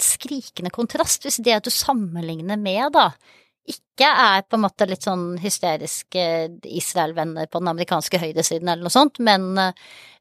skrikende 0.02 0.72
kontrast, 0.74 1.24
hvis 1.24 1.40
det 1.46 1.60
at 1.60 1.68
du 1.68 1.72
sammenligner 1.74 2.60
med, 2.60 2.90
da, 2.96 3.12
ikke 3.70 4.08
er 4.10 4.46
på 4.50 4.58
en 4.58 4.64
måte 4.66 4.88
litt 4.90 5.06
sånn 5.06 5.36
hysteriske 5.40 6.24
Israel-venner 6.66 7.48
på 7.52 7.62
den 7.62 7.70
amerikanske 7.72 8.20
høyresiden 8.22 8.72
eller 8.72 8.88
noe 8.88 8.94
sånt, 8.94 9.22
men, 9.24 9.54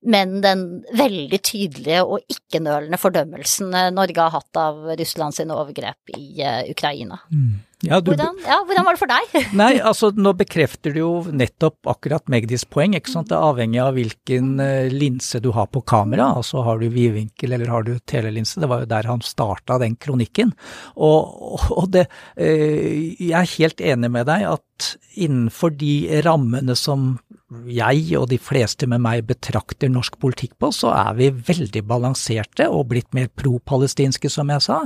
men 0.00 0.38
den 0.40 0.62
veldig 0.96 1.40
tydelige 1.44 2.04
og 2.06 2.22
ikke-nølende 2.32 2.98
fordømmelsen 3.00 3.74
Norge 3.92 4.22
har 4.22 4.32
hatt 4.32 4.60
av 4.60 4.78
Russland 4.96 5.36
sine 5.36 5.56
overgrep 5.56 6.14
i 6.16 6.40
uh, 6.40 6.62
Ukraina. 6.70 7.20
Mm. 7.28 7.58
Ja, 7.84 7.96
du, 8.04 8.10
hvordan, 8.10 8.36
ja, 8.44 8.58
hvordan, 8.68 8.84
var 8.84 8.96
det 8.96 9.00
for 9.00 9.08
deg? 9.08 9.36
Nei, 9.60 9.70
altså 9.80 10.10
nå 10.12 10.34
bekrefter 10.36 10.92
du 10.92 11.00
jo 11.00 11.12
nettopp 11.32 11.88
akkurat 11.88 12.26
Magdis 12.32 12.66
poeng. 12.68 12.96
ikke 12.96 13.12
sant? 13.12 13.30
Det 13.30 13.36
er 13.36 13.46
avhengig 13.52 13.80
av 13.84 13.96
hvilken 13.96 14.50
uh, 14.60 14.88
linse 14.92 15.40
du 15.44 15.50
har 15.56 15.68
på 15.72 15.84
kamera. 15.84 16.30
Altså 16.40 16.64
har 16.64 16.80
du 16.80 16.88
vidvinkel 16.92 17.56
eller 17.56 17.72
har 17.72 17.84
du 17.84 17.94
telelinse. 18.08 18.60
Det 18.60 18.68
var 18.72 18.84
jo 18.84 18.90
der 18.92 19.08
han 19.08 19.24
starta 19.24 19.76
den 19.80 19.96
kronikken. 20.00 20.52
Og, 20.96 21.60
og 21.76 21.92
det, 21.92 22.06
jeg 22.36 23.36
er 23.36 23.56
helt 23.56 23.80
enig 23.84 24.12
med 24.12 24.28
deg 24.28 24.48
at 24.48 24.92
innenfor 25.20 25.72
de 25.76 26.22
rammene 26.24 26.76
som 26.78 27.18
jeg 27.50 28.04
og 28.18 28.28
de 28.30 28.38
fleste 28.38 28.86
med 28.90 29.02
meg 29.02 29.24
betrakter 29.28 29.90
norsk 29.90 30.18
politikk 30.22 30.54
på, 30.62 30.70
så 30.74 30.92
er 30.94 31.16
vi 31.18 31.30
veldig 31.34 31.82
balanserte 31.88 32.68
og 32.70 32.88
blitt 32.92 33.10
mer 33.16 33.30
pro-palestinske, 33.34 34.30
som 34.30 34.52
jeg 34.54 34.64
sa. 34.66 34.78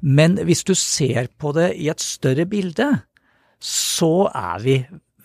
Men 0.00 0.38
hvis 0.46 0.64
du 0.64 0.74
ser 0.78 1.28
på 1.40 1.52
det 1.56 1.74
i 1.76 1.90
et 1.92 2.00
større 2.00 2.48
bilde, 2.48 2.88
så 3.60 4.30
er 4.32 4.64
vi 4.64 4.76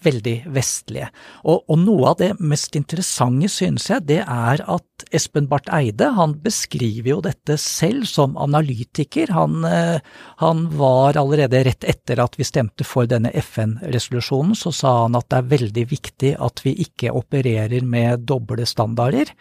veldig 0.03 0.35
vestlige. 0.55 1.09
Og, 1.43 1.63
og, 1.69 1.77
noe 1.85 2.11
av 2.11 2.19
det 2.21 2.31
mest 2.39 2.75
interessante, 2.77 3.49
synes 3.51 3.87
jeg, 3.91 4.05
det 4.09 4.21
er 4.23 4.63
at 4.63 5.05
Espen 5.15 5.49
Barth 5.51 5.71
Eide 5.75 6.09
han 6.15 6.35
beskriver 6.43 7.11
jo 7.11 7.19
dette 7.23 7.57
selv 7.61 8.07
som 8.09 8.35
analytiker. 8.41 9.31
Han, 9.35 9.65
eh, 9.67 9.99
han 10.41 10.65
var 10.77 11.19
allerede 11.19 11.63
rett 11.67 11.87
etter 11.87 12.21
at 12.23 12.37
vi 12.39 12.47
stemte 12.47 12.87
for 12.87 13.09
denne 13.09 13.31
FN-resolusjonen, 13.41 14.55
så 14.57 14.73
sa 14.75 14.93
han 15.03 15.17
at 15.19 15.29
det 15.31 15.41
er 15.41 15.51
veldig 15.55 15.85
viktig 15.91 16.33
at 16.43 16.63
vi 16.65 16.75
ikke 16.85 17.13
opererer 17.15 17.85
med 17.85 18.25
doble 18.29 18.65
standarder. 18.69 19.31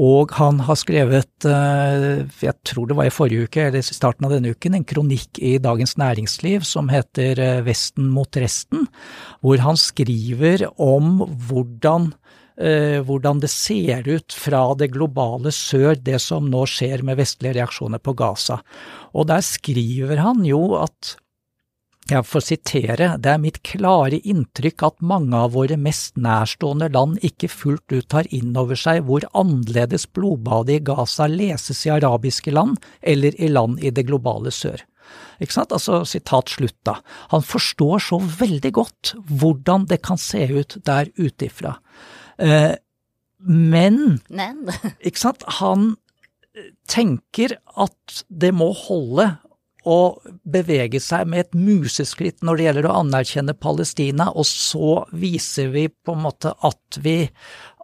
Og 0.00 0.34
han 0.38 0.62
har 0.68 0.78
skrevet, 0.78 1.48
eh, 1.48 2.26
jeg 2.40 2.56
tror 2.68 2.90
det 2.90 2.98
var 2.98 3.08
i 3.08 3.14
forrige 3.14 3.48
uke 3.48 3.66
eller 3.68 3.80
i 3.80 4.00
starten 4.00 4.28
av 4.28 4.34
denne 4.36 4.54
uken, 4.54 4.76
en 4.76 4.86
kronikk 4.86 5.40
i 5.40 5.56
Dagens 5.62 5.96
Næringsliv 6.00 6.64
som 6.66 6.90
heter 6.92 7.40
eh, 7.40 7.62
Vesten 7.66 8.10
mot 8.12 8.36
resten, 8.40 8.86
hvor 9.44 9.62
han 9.64 9.78
skriver 9.80 10.66
om 10.80 11.22
hvordan, 11.48 12.10
eh, 12.60 13.00
hvordan 13.04 13.40
det 13.40 13.50
ser 13.52 14.08
ut 14.08 14.32
fra 14.32 14.62
det 14.74 14.92
globale 14.92 15.52
sør, 15.54 15.94
det 15.96 16.20
som 16.20 16.50
nå 16.50 16.66
skjer 16.68 17.04
med 17.06 17.20
vestlige 17.20 17.56
reaksjoner 17.60 18.02
på 18.02 18.16
Gaza. 18.18 18.60
Og 19.14 19.28
der 19.32 19.40
skriver 19.44 20.20
han 20.20 20.44
jo 20.44 20.76
at 20.80 21.16
jeg 22.10 22.26
får 22.26 22.42
sitere, 22.42 23.06
det 23.22 23.30
er 23.30 23.38
mitt 23.38 23.60
klare 23.62 24.18
inntrykk 24.26 24.82
at 24.82 25.02
mange 25.04 25.36
av 25.36 25.52
våre 25.54 25.76
mest 25.78 26.16
nærstående 26.18 26.88
land 26.90 27.20
ikke 27.22 27.50
fullt 27.52 27.94
ut 27.94 28.08
tar 28.10 28.26
inn 28.34 28.56
over 28.58 28.74
seg 28.74 29.04
hvor 29.06 29.22
annerledes 29.30 30.08
blodbadet 30.10 30.80
i 30.80 30.84
Gaza 30.88 31.28
leses 31.30 31.84
i 31.86 31.92
arabiske 31.94 32.50
land 32.50 32.80
eller 33.00 33.36
i 33.38 33.52
land 33.52 33.78
i 33.78 33.92
det 33.94 34.08
globale 34.08 34.50
sør. 34.50 34.82
Ikke 35.40 35.56
sant? 35.56 35.72
Altså, 35.76 36.02
sitat 36.08 36.52
slutt, 36.52 36.78
da. 36.86 36.98
Han 37.34 37.44
forstår 37.46 38.02
så 38.10 38.20
veldig 38.20 38.72
godt 38.76 39.14
hvordan 39.30 39.88
det 39.90 40.02
kan 40.06 40.20
se 40.20 40.44
ut 40.52 40.78
der 40.86 41.10
utifra. 41.20 41.76
Eh, 42.38 42.74
men, 43.40 44.20
men. 44.28 44.66
ikke 45.06 45.22
sant, 45.22 45.46
han 45.60 45.94
tenker 46.90 47.56
at 47.78 48.24
det 48.28 48.50
må 48.56 48.72
holde 48.76 49.30
å 49.88 50.20
bevege 50.44 51.00
seg 51.00 51.28
med 51.30 51.46
et 51.46 51.54
museskritt 51.56 52.42
når 52.44 52.58
det 52.58 52.66
gjelder 52.66 52.88
å 52.88 52.96
anerkjenne 53.00 53.56
Palestina, 53.56 54.28
og 54.34 54.44
så 54.48 55.04
viser 55.16 55.70
vi 55.72 55.86
på 55.88 56.16
en 56.16 56.24
måte 56.26 56.52
at 56.66 57.00
vi, 57.00 57.22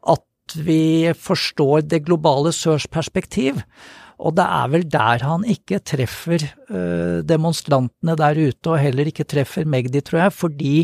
at 0.05 0.59
vi 0.67 1.15
forstår 1.17 1.87
det 1.89 2.05
globale 2.09 2.53
sørs 2.53 2.89
perspektiv. 2.93 3.63
Og 4.17 4.37
det 4.39 4.47
er 4.47 4.73
vel 4.73 4.87
der 4.89 5.25
han 5.27 5.45
ikke 5.49 5.83
treffer 5.85 6.43
uh, 6.71 7.23
demonstrantene 7.27 8.17
der 8.19 8.41
ute, 8.41 8.73
og 8.73 8.81
heller 8.81 9.11
ikke 9.11 9.29
treffer 9.29 9.69
Magdi, 9.69 10.01
tror 10.05 10.23
jeg, 10.25 10.35
fordi, 10.37 10.75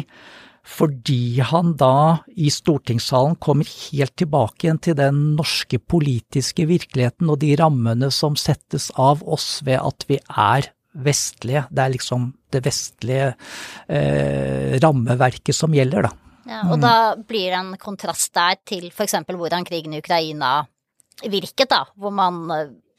fordi 0.62 1.40
han 1.48 1.72
da 1.80 1.94
i 2.36 2.52
stortingssalen 2.52 3.38
kommer 3.42 3.68
helt 3.88 4.14
tilbake 4.20 4.66
igjen 4.66 4.82
til 4.84 4.98
den 5.00 5.24
norske 5.38 5.80
politiske 5.80 6.68
virkeligheten 6.68 7.32
og 7.32 7.40
de 7.42 7.54
rammene 7.60 8.12
som 8.12 8.36
settes 8.38 8.90
av 9.00 9.24
oss 9.24 9.62
ved 9.66 9.80
at 9.80 10.08
vi 10.10 10.20
er 10.28 10.68
vestlige. 10.92 11.64
Det 11.72 11.82
er 11.82 11.94
liksom 11.94 12.26
det 12.52 12.60
vestlige 12.66 13.30
eh, 13.88 14.76
rammeverket 14.82 15.56
som 15.56 15.72
gjelder, 15.72 16.08
da. 16.08 16.12
Ja, 16.42 16.60
og 16.66 16.78
mm. 16.78 16.82
da 16.82 16.94
blir 17.16 17.52
det 17.52 17.58
en 17.60 17.74
kontrast 17.80 18.32
der 18.34 18.58
til 18.66 18.88
f.eks. 18.90 19.14
hvordan 19.30 19.64
krigen 19.64 19.94
i 19.94 20.02
Ukraina 20.02 20.64
virket, 21.22 21.70
da. 21.70 21.84
Hvor 21.96 22.12
man 22.14 22.42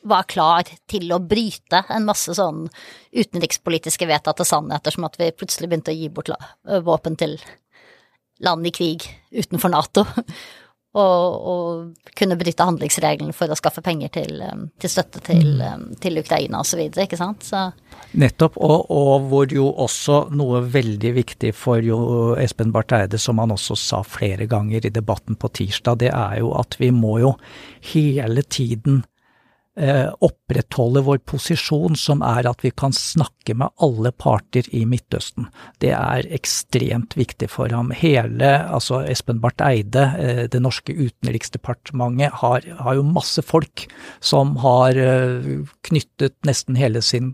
var 0.03 0.27
klar 0.29 0.67
til 0.89 1.11
å 1.15 1.21
bryte 1.23 1.83
en 1.89 2.07
masse 2.07 2.35
sånn 2.37 2.65
utenrikspolitiske 3.13 4.07
vedtatte 4.09 4.45
sannheter, 4.47 4.95
som 4.95 5.07
at 5.07 5.19
vi 5.19 5.31
plutselig 5.35 5.69
begynte 5.71 5.93
å 5.93 5.97
gi 5.97 6.09
bort 6.13 6.33
våpen 6.83 7.15
til 7.19 7.37
land 8.43 8.67
i 8.67 8.73
krig 8.75 9.07
utenfor 9.31 9.73
Nato. 9.73 10.05
Og, 10.93 11.45
og 11.49 12.09
kunne 12.13 12.35
bryte 12.37 12.67
handlingsreglene 12.67 13.33
for 13.33 13.49
å 13.49 13.55
skaffe 13.57 13.81
penger 13.81 14.11
til, 14.13 14.43
um, 14.45 14.67
til 14.77 14.91
støtte 14.93 15.23
til, 15.25 15.47
mm. 15.57 15.63
um, 15.65 15.95
til 15.97 16.19
Ukraina 16.21 16.59
osv., 16.61 16.83
ikke 16.85 17.17
sant. 17.17 17.47
Så. 17.47 17.63
Nettopp, 18.21 18.59
og, 18.61 18.91
og, 18.93 19.25
hvor 19.31 19.55
jo 19.57 19.71
også 19.71 20.19
noe 20.37 20.61
veldig 20.69 21.15
viktig 21.15 21.49
for 21.57 21.81
jo 21.81 21.97
Espen 22.37 22.69
Barth 22.75 22.93
Eide, 22.93 23.17
som 23.17 23.41
han 23.41 23.55
også 23.55 23.73
sa 23.81 24.03
flere 24.05 24.45
ganger 24.51 24.85
i 24.85 24.93
debatten 24.93 25.33
på 25.33 25.49
tirsdag, 25.57 25.97
det 26.05 26.11
er 26.13 26.43
jo 26.43 26.53
at 26.61 26.77
vi 26.77 26.91
må 26.93 27.15
jo 27.23 27.33
hele 27.89 28.45
tiden 28.45 29.01
Eh, 29.01 29.12
opprettholde 29.73 31.01
vår 31.01 31.17
posisjon, 31.25 31.95
som 31.97 32.21
er 32.21 32.45
at 32.45 32.61
vi 32.61 32.69
kan 32.77 32.93
snakke 32.93 33.55
med 33.57 33.73
alle 33.81 34.11
parter 34.13 34.67
i 34.69 34.83
Midtøsten. 34.85 35.47
Det 35.81 35.89
er 35.97 36.27
ekstremt 36.35 37.15
viktig 37.17 37.49
for 37.49 37.73
ham. 37.73 37.89
Hele, 37.97 38.51
altså 38.69 39.01
Espen 39.09 39.41
Barth 39.41 39.65
Eide, 39.65 40.05
eh, 40.19 40.43
det 40.51 40.61
norske 40.61 40.93
utenriksdepartementet, 40.93 42.37
har, 42.43 42.67
har 42.85 42.99
jo 42.99 43.07
masse 43.07 43.41
folk 43.41 43.87
som 44.21 44.55
har 44.61 44.99
eh, 44.99 45.65
knyttet 45.89 46.37
nesten 46.45 46.77
hele 46.77 47.01
sin, 47.01 47.33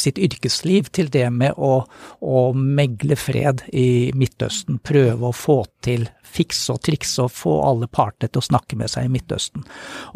sitt 0.00 0.18
yrkesliv 0.18 0.88
til 0.94 1.10
det 1.12 1.26
med 1.32 1.58
å, 1.60 1.84
å 2.20 2.40
megle 2.56 3.16
fred 3.20 3.66
i 3.72 4.10
Midtøsten. 4.16 4.80
Prøve 4.84 5.28
å 5.28 5.36
få 5.36 5.60
til 5.84 6.08
fikse 6.34 6.74
og 6.74 6.82
trikse 6.84 7.26
og 7.26 7.32
få 7.34 7.54
alle 7.66 7.88
parter 7.90 8.30
til 8.30 8.42
å 8.42 8.48
snakke 8.48 8.78
med 8.80 8.90
seg 8.90 9.06
i 9.06 9.12
Midtøsten. 9.12 9.64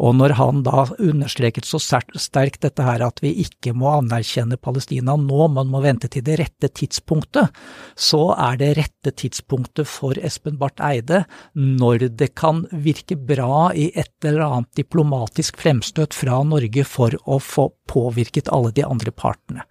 Og 0.03 0.17
når 0.19 0.35
han 0.39 0.63
da 0.65 0.85
understreket 1.19 1.67
så 1.67 1.79
sterkt 1.79 2.61
dette 2.63 2.85
her 2.85 3.03
at 3.05 3.19
vi 3.23 3.33
ikke 3.43 3.75
må 3.77 3.91
anerkjenne 3.99 4.57
Palestina 4.57 5.17
nå, 5.19 5.49
man 5.51 5.69
må 5.69 5.83
vente 5.83 6.09
til 6.11 6.23
det 6.25 6.39
rette 6.39 6.71
tidspunktet, 6.81 7.51
så 7.99 8.21
er 8.37 8.57
det 8.61 8.71
rette 8.79 9.13
tidspunktet 9.19 9.89
for 9.89 10.17
Espen 10.23 10.57
Barth 10.61 10.81
Eide 10.85 11.25
når 11.53 12.09
det 12.19 12.31
kan 12.39 12.63
virke 12.71 13.19
bra 13.19 13.69
i 13.75 13.89
et 13.93 14.15
eller 14.23 14.47
annet 14.47 14.71
diplomatisk 14.79 15.59
fremstøt 15.59 16.15
fra 16.15 16.41
Norge 16.47 16.87
for 16.87 17.15
å 17.27 17.39
få 17.43 17.69
påvirket 17.89 18.51
alle 18.53 18.73
de 18.75 18.87
andre 18.87 19.13
partene. 19.13 19.67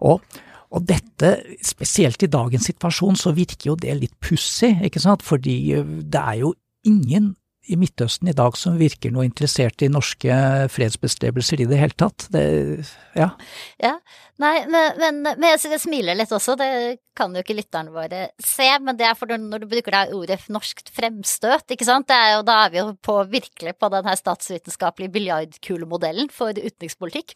Og 0.00 0.22
og 0.68 0.84
dette, 0.84 1.30
spesielt 1.64 2.20
i 2.20 2.28
dagens 2.28 2.66
situasjon, 2.68 3.16
så 3.16 3.32
virker 3.32 3.70
jo 3.70 3.76
det 3.80 3.94
litt 3.96 4.16
pussig, 4.20 4.74
ikke 4.84 5.00
sant, 5.00 5.24
fordi 5.24 5.54
eh, 5.78 5.92
det 6.04 6.20
er 6.20 6.42
jo 6.42 6.52
ingen 6.88 7.32
i 7.68 7.76
Midtøsten 7.78 8.30
i 8.30 8.36
dag 8.36 8.56
som 8.56 8.78
virker 8.80 9.12
noe 9.12 9.26
interessert 9.28 9.82
i 9.84 9.90
norske 9.92 10.34
fredsbestrebelser 10.72 11.62
i 11.62 11.68
det 11.68 11.80
hele 11.80 11.96
tatt. 11.98 12.26
Det, 12.32 12.42
ja. 13.18 13.28
ja. 13.82 13.94
Nei, 14.38 14.54
men, 14.70 14.94
men, 15.00 15.20
men 15.26 15.46
jeg 15.50 15.80
smiler 15.82 16.14
litt 16.16 16.32
også, 16.34 16.54
det 16.60 16.68
kan 17.18 17.34
jo 17.34 17.42
ikke 17.42 17.56
lytterne 17.58 17.90
våre 17.90 18.28
se, 18.38 18.68
men 18.84 18.98
det 18.98 19.08
er 19.08 19.16
for 19.18 19.30
når 19.34 19.64
du 19.64 19.68
bruker 19.70 19.96
det 19.96 20.14
ordet 20.14 20.38
norskt 20.54 20.92
fremstøt, 20.94 21.66
ikke 21.74 21.88
sant, 21.88 22.14
er 22.14 22.36
jo, 22.36 22.44
da 22.46 22.60
er 22.64 22.74
vi 22.74 22.80
jo 22.80 22.92
på, 23.02 23.16
virkelig 23.32 23.74
på 23.74 23.90
den 23.92 24.06
her 24.06 24.20
statsvitenskapelige 24.20 25.14
biljardkulemodellen 25.16 26.30
for 26.34 26.54
utenrikspolitikk, 26.54 27.34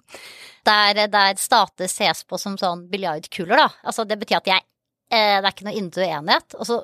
der, 0.69 1.05
der 1.11 1.43
stater 1.43 1.91
ses 1.91 2.23
på 2.23 2.39
som 2.39 2.55
sånn 2.61 2.87
biljardkuler, 2.93 3.65
da. 3.65 3.69
Altså 3.83 4.07
det 4.07 4.21
betyr 4.23 4.39
at 4.39 4.53
jeg, 4.55 4.67
eh, 5.11 5.41
det 5.41 5.43
er 5.43 5.53
ikke 5.53 5.69
noe 5.69 5.79
indre 5.83 6.07
uenighet, 6.07 6.59
og 6.61 6.71
så 6.71 6.83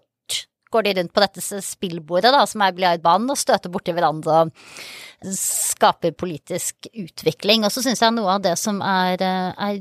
går 0.73 0.87
de 0.87 0.95
rundt 0.99 1.15
på 1.15 1.23
dette 1.25 1.63
spillbordet, 1.65 2.33
da, 2.35 2.45
som 2.49 2.65
er 2.65 2.75
biljardbanen, 2.77 3.31
og 3.33 3.41
støter 3.41 3.73
borti 3.73 3.95
hverandre 3.97 4.45
og 4.47 5.35
skaper 5.35 6.17
politisk 6.19 6.91
utvikling. 6.93 7.67
Og 7.67 7.75
så 7.75 7.85
syns 7.85 8.03
jeg 8.05 8.17
noe 8.17 8.37
av 8.37 8.45
det 8.47 8.57
som 8.61 8.81
er, 8.85 9.19
eh, 9.23 9.53
er 9.69 9.81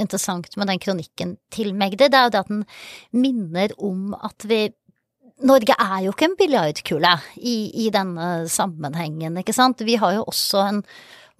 interessant 0.00 0.56
med 0.56 0.70
den 0.70 0.80
kronikken 0.80 1.36
til 1.52 1.74
Magdi, 1.76 2.08
det 2.08 2.16
er 2.16 2.28
jo 2.28 2.34
det 2.34 2.44
at 2.44 2.48
den 2.48 2.64
minner 3.12 3.74
om 3.78 4.14
at 4.14 4.48
vi 4.48 4.68
Norge 5.44 5.74
er 5.74 6.04
jo 6.04 6.12
ikke 6.14 6.28
en 6.30 6.36
biljardkule 6.38 7.10
i, 7.36 7.56
i 7.84 7.90
denne 7.90 8.46
sammenhengen, 8.48 9.34
ikke 9.40 9.52
sant. 9.52 9.82
Vi 9.82 9.96
har 9.98 10.14
jo 10.14 10.22
også 10.30 10.62
en 10.62 10.82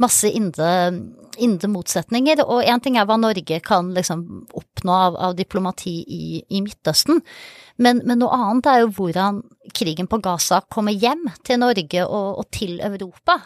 masse 0.03 0.27
indre, 0.27 0.91
indre 1.39 1.71
motsetninger, 1.71 2.43
og 2.43 2.67
én 2.67 2.83
ting 2.83 2.99
er 2.99 3.07
hva 3.07 3.17
Norge 3.21 3.61
kan 3.63 3.93
liksom 3.95 4.25
oppnå 4.51 4.74
oppnå 4.85 4.93
av, 4.93 5.17
av 5.17 5.35
diplomati 5.37 6.05
i, 6.07 6.45
i 6.49 6.61
Midtøsten. 6.63 7.23
Men, 7.77 8.03
men, 8.05 8.21
noe 8.21 8.35
annet 8.35 8.67
er 8.67 8.83
jo 8.83 8.93
hvordan 8.93 9.43
krigen 9.75 10.07
på 10.07 10.21
Gaza 10.23 10.63
kommer 10.71 10.93
hjem 10.93 11.31
til 11.45 11.59
Norge 11.61 12.05
og, 12.05 12.39
og 12.39 12.51
til 12.53 12.81
Europa. 12.81 13.41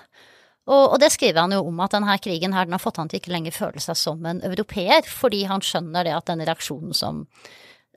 Og, 0.68 0.92
og, 0.92 0.98
det 1.00 1.12
skriver 1.12 1.40
han 1.40 1.52
jo 1.52 1.62
om, 1.64 1.80
at 1.80 1.94
denne 1.94 2.18
krigen 2.20 2.52
her, 2.52 2.66
den 2.66 2.76
har 2.76 2.82
fått 2.82 2.98
han 2.98 3.08
til 3.08 3.22
ikke 3.22 3.32
lenger 3.32 3.56
føle 3.56 3.80
seg 3.80 3.96
som 3.96 4.26
en 4.26 4.42
europeer, 4.44 5.06
fordi 5.06 5.46
han 5.48 5.64
skjønner 5.64 6.04
det 6.04 6.12
at 6.12 6.28
den 6.28 6.44
reaksjonen 6.44 6.92
som, 6.92 7.22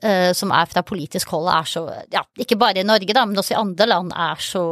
uh, 0.06 0.30
som 0.32 0.54
er 0.56 0.70
fra 0.70 0.80
politisk 0.86 1.34
hold, 1.34 1.50
er 1.52 1.68
så 1.68 1.84
Ja, 2.14 2.24
ikke 2.40 2.56
bare 2.56 2.80
i 2.80 2.86
Norge, 2.88 3.12
da, 3.12 3.26
men 3.28 3.36
også 3.36 3.52
i 3.52 3.60
andre 3.60 3.90
land, 3.90 4.14
er 4.16 4.40
så 4.40 4.64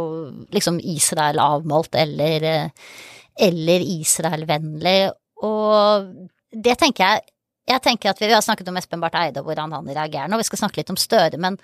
liksom 0.54 0.80
Israel 0.80 1.42
avmålt 1.44 1.98
eller, 2.00 2.48
uh, 2.48 2.96
eller 3.36 3.84
Israel-vennlig. 3.98 5.10
Og 5.44 6.08
det 6.56 6.78
tenker 6.80 7.04
jeg 7.04 7.28
Jeg 7.70 7.82
tenker 7.84 8.10
at 8.10 8.20
vi, 8.20 8.28
vi 8.28 8.36
har 8.36 8.44
snakket 8.44 8.68
om 8.70 8.78
Espen 8.80 9.02
Barth 9.02 9.20
Eide 9.20 9.42
og 9.42 9.50
hvordan 9.50 9.76
han 9.76 9.88
reagerer 9.88 10.30
nå, 10.30 10.40
vi 10.40 10.48
skal 10.48 10.64
snakke 10.64 10.80
litt 10.80 10.90
om 10.92 10.98
Støre, 11.00 11.38
men, 11.40 11.58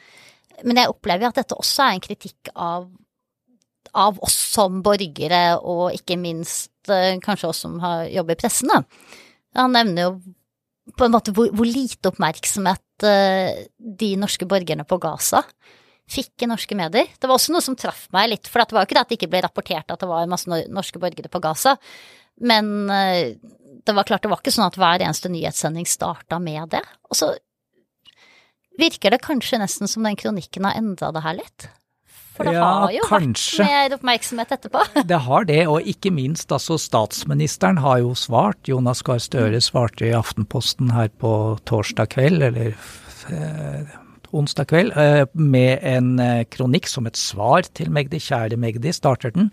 men 0.63 0.81
jeg 0.81 0.93
opplever 0.93 1.29
at 1.29 1.41
dette 1.41 1.59
også 1.59 1.89
er 1.89 1.97
en 1.97 2.07
kritikk 2.07 2.55
av 2.55 2.87
av 3.97 4.19
oss 4.25 4.37
som 4.53 4.83
borgere, 4.85 5.57
og 5.57 5.95
ikke 5.97 6.19
minst 6.21 6.91
eh, 6.93 7.17
kanskje 7.23 7.49
oss 7.49 7.63
som 7.65 7.79
har 7.81 8.05
jobber 8.13 8.37
i 8.37 8.41
pressen. 8.43 8.73
Da. 8.73 8.83
Han 9.63 9.73
nevner 9.73 10.09
jo 10.09 10.11
på 10.97 11.07
en 11.07 11.15
måte 11.15 11.33
hvor, 11.35 11.49
hvor 11.57 11.67
lite 11.67 12.13
oppmerksomhet 12.13 13.07
uh, 13.07 13.65
de 13.77 14.11
norske 14.21 14.47
borgerne 14.47 14.85
på 14.87 15.01
Gaza 15.03 15.41
fikk 16.11 16.45
i 16.45 16.51
norske 16.51 16.77
medier. 16.79 17.09
Det 17.19 17.29
var 17.29 17.39
også 17.39 17.55
noe 17.55 17.65
som 17.65 17.77
traff 17.79 18.07
meg 18.15 18.31
litt, 18.31 18.51
for 18.51 18.63
det 18.63 18.77
var 18.77 18.85
jo 18.85 18.91
ikke 18.91 18.99
det 18.99 19.05
at 19.05 19.13
det 19.13 19.19
ikke 19.19 19.33
ble 19.33 19.43
rapportert 19.47 19.91
at 19.91 20.03
det 20.03 20.11
var 20.11 20.31
masse 20.31 20.63
norske 20.71 21.03
borgere 21.03 21.33
på 21.33 21.43
Gaza, 21.43 21.77
men 22.47 22.71
uh, 22.93 23.33
det 23.87 23.95
var 23.97 24.07
klart 24.07 24.27
det 24.27 24.31
var 24.31 24.43
ikke 24.43 24.55
sånn 24.55 24.69
at 24.69 24.79
hver 24.81 25.03
eneste 25.03 25.31
nyhetssending 25.33 25.89
starta 25.89 26.39
med 26.43 26.71
det. 26.75 26.85
Og 27.11 27.19
så 27.19 27.33
virker 28.81 29.15
det 29.15 29.25
kanskje 29.25 29.61
nesten 29.63 29.91
som 29.91 30.07
den 30.07 30.19
kronikken 30.19 30.69
har 30.69 30.79
endra 30.79 31.13
det 31.15 31.25
her 31.25 31.39
litt. 31.39 31.69
For 32.37 32.45
det 32.45 32.53
ja, 32.53 32.65
har 32.67 32.93
jo 32.93 33.05
kanskje. 33.09 33.63
vært 33.63 33.71
mer 33.73 33.95
oppmerksomhet 33.97 34.51
etterpå. 34.59 34.83
det 35.11 35.21
har 35.25 35.47
det, 35.49 35.63
og 35.73 35.89
ikke 35.89 36.13
minst 36.13 36.53
altså 36.53 36.77
statsministeren 36.81 37.81
har 37.81 38.03
jo 38.05 38.13
svart. 38.19 38.61
Jonas 38.69 39.01
Gahr 39.07 39.23
Støre 39.25 39.63
svarte 39.65 40.11
i 40.11 40.13
Aftenposten 40.17 40.93
her 40.93 41.09
på 41.23 41.31
torsdag 41.69 42.13
kveld, 42.13 42.45
eller 42.51 42.75
eh, 43.33 43.97
onsdag 44.37 44.69
kveld, 44.71 44.93
eh, 44.97 45.25
med 45.33 45.81
en 45.87 46.15
eh, 46.23 46.45
kronikk 46.51 46.91
som 46.91 47.09
et 47.09 47.19
svar 47.19 47.67
til 47.77 47.91
Magdi. 47.95 48.21
Kjære 48.23 48.59
Magdi, 48.61 48.93
starter 48.95 49.35
den. 49.35 49.51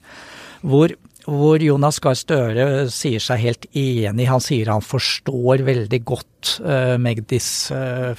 Hvor 0.61 0.95
hvor 1.23 1.61
Jonas 1.63 2.01
Gahr 2.03 2.17
Støre 2.19 2.65
sier 2.91 3.21
seg 3.23 3.39
helt 3.39 3.65
enig. 3.71 4.25
Han 4.27 4.41
sier 4.43 4.67
han 4.67 4.83
forstår 4.83 5.63
veldig 5.63 5.99
godt 6.03 6.49
uh, 6.59 6.97
Magdis 6.99 7.47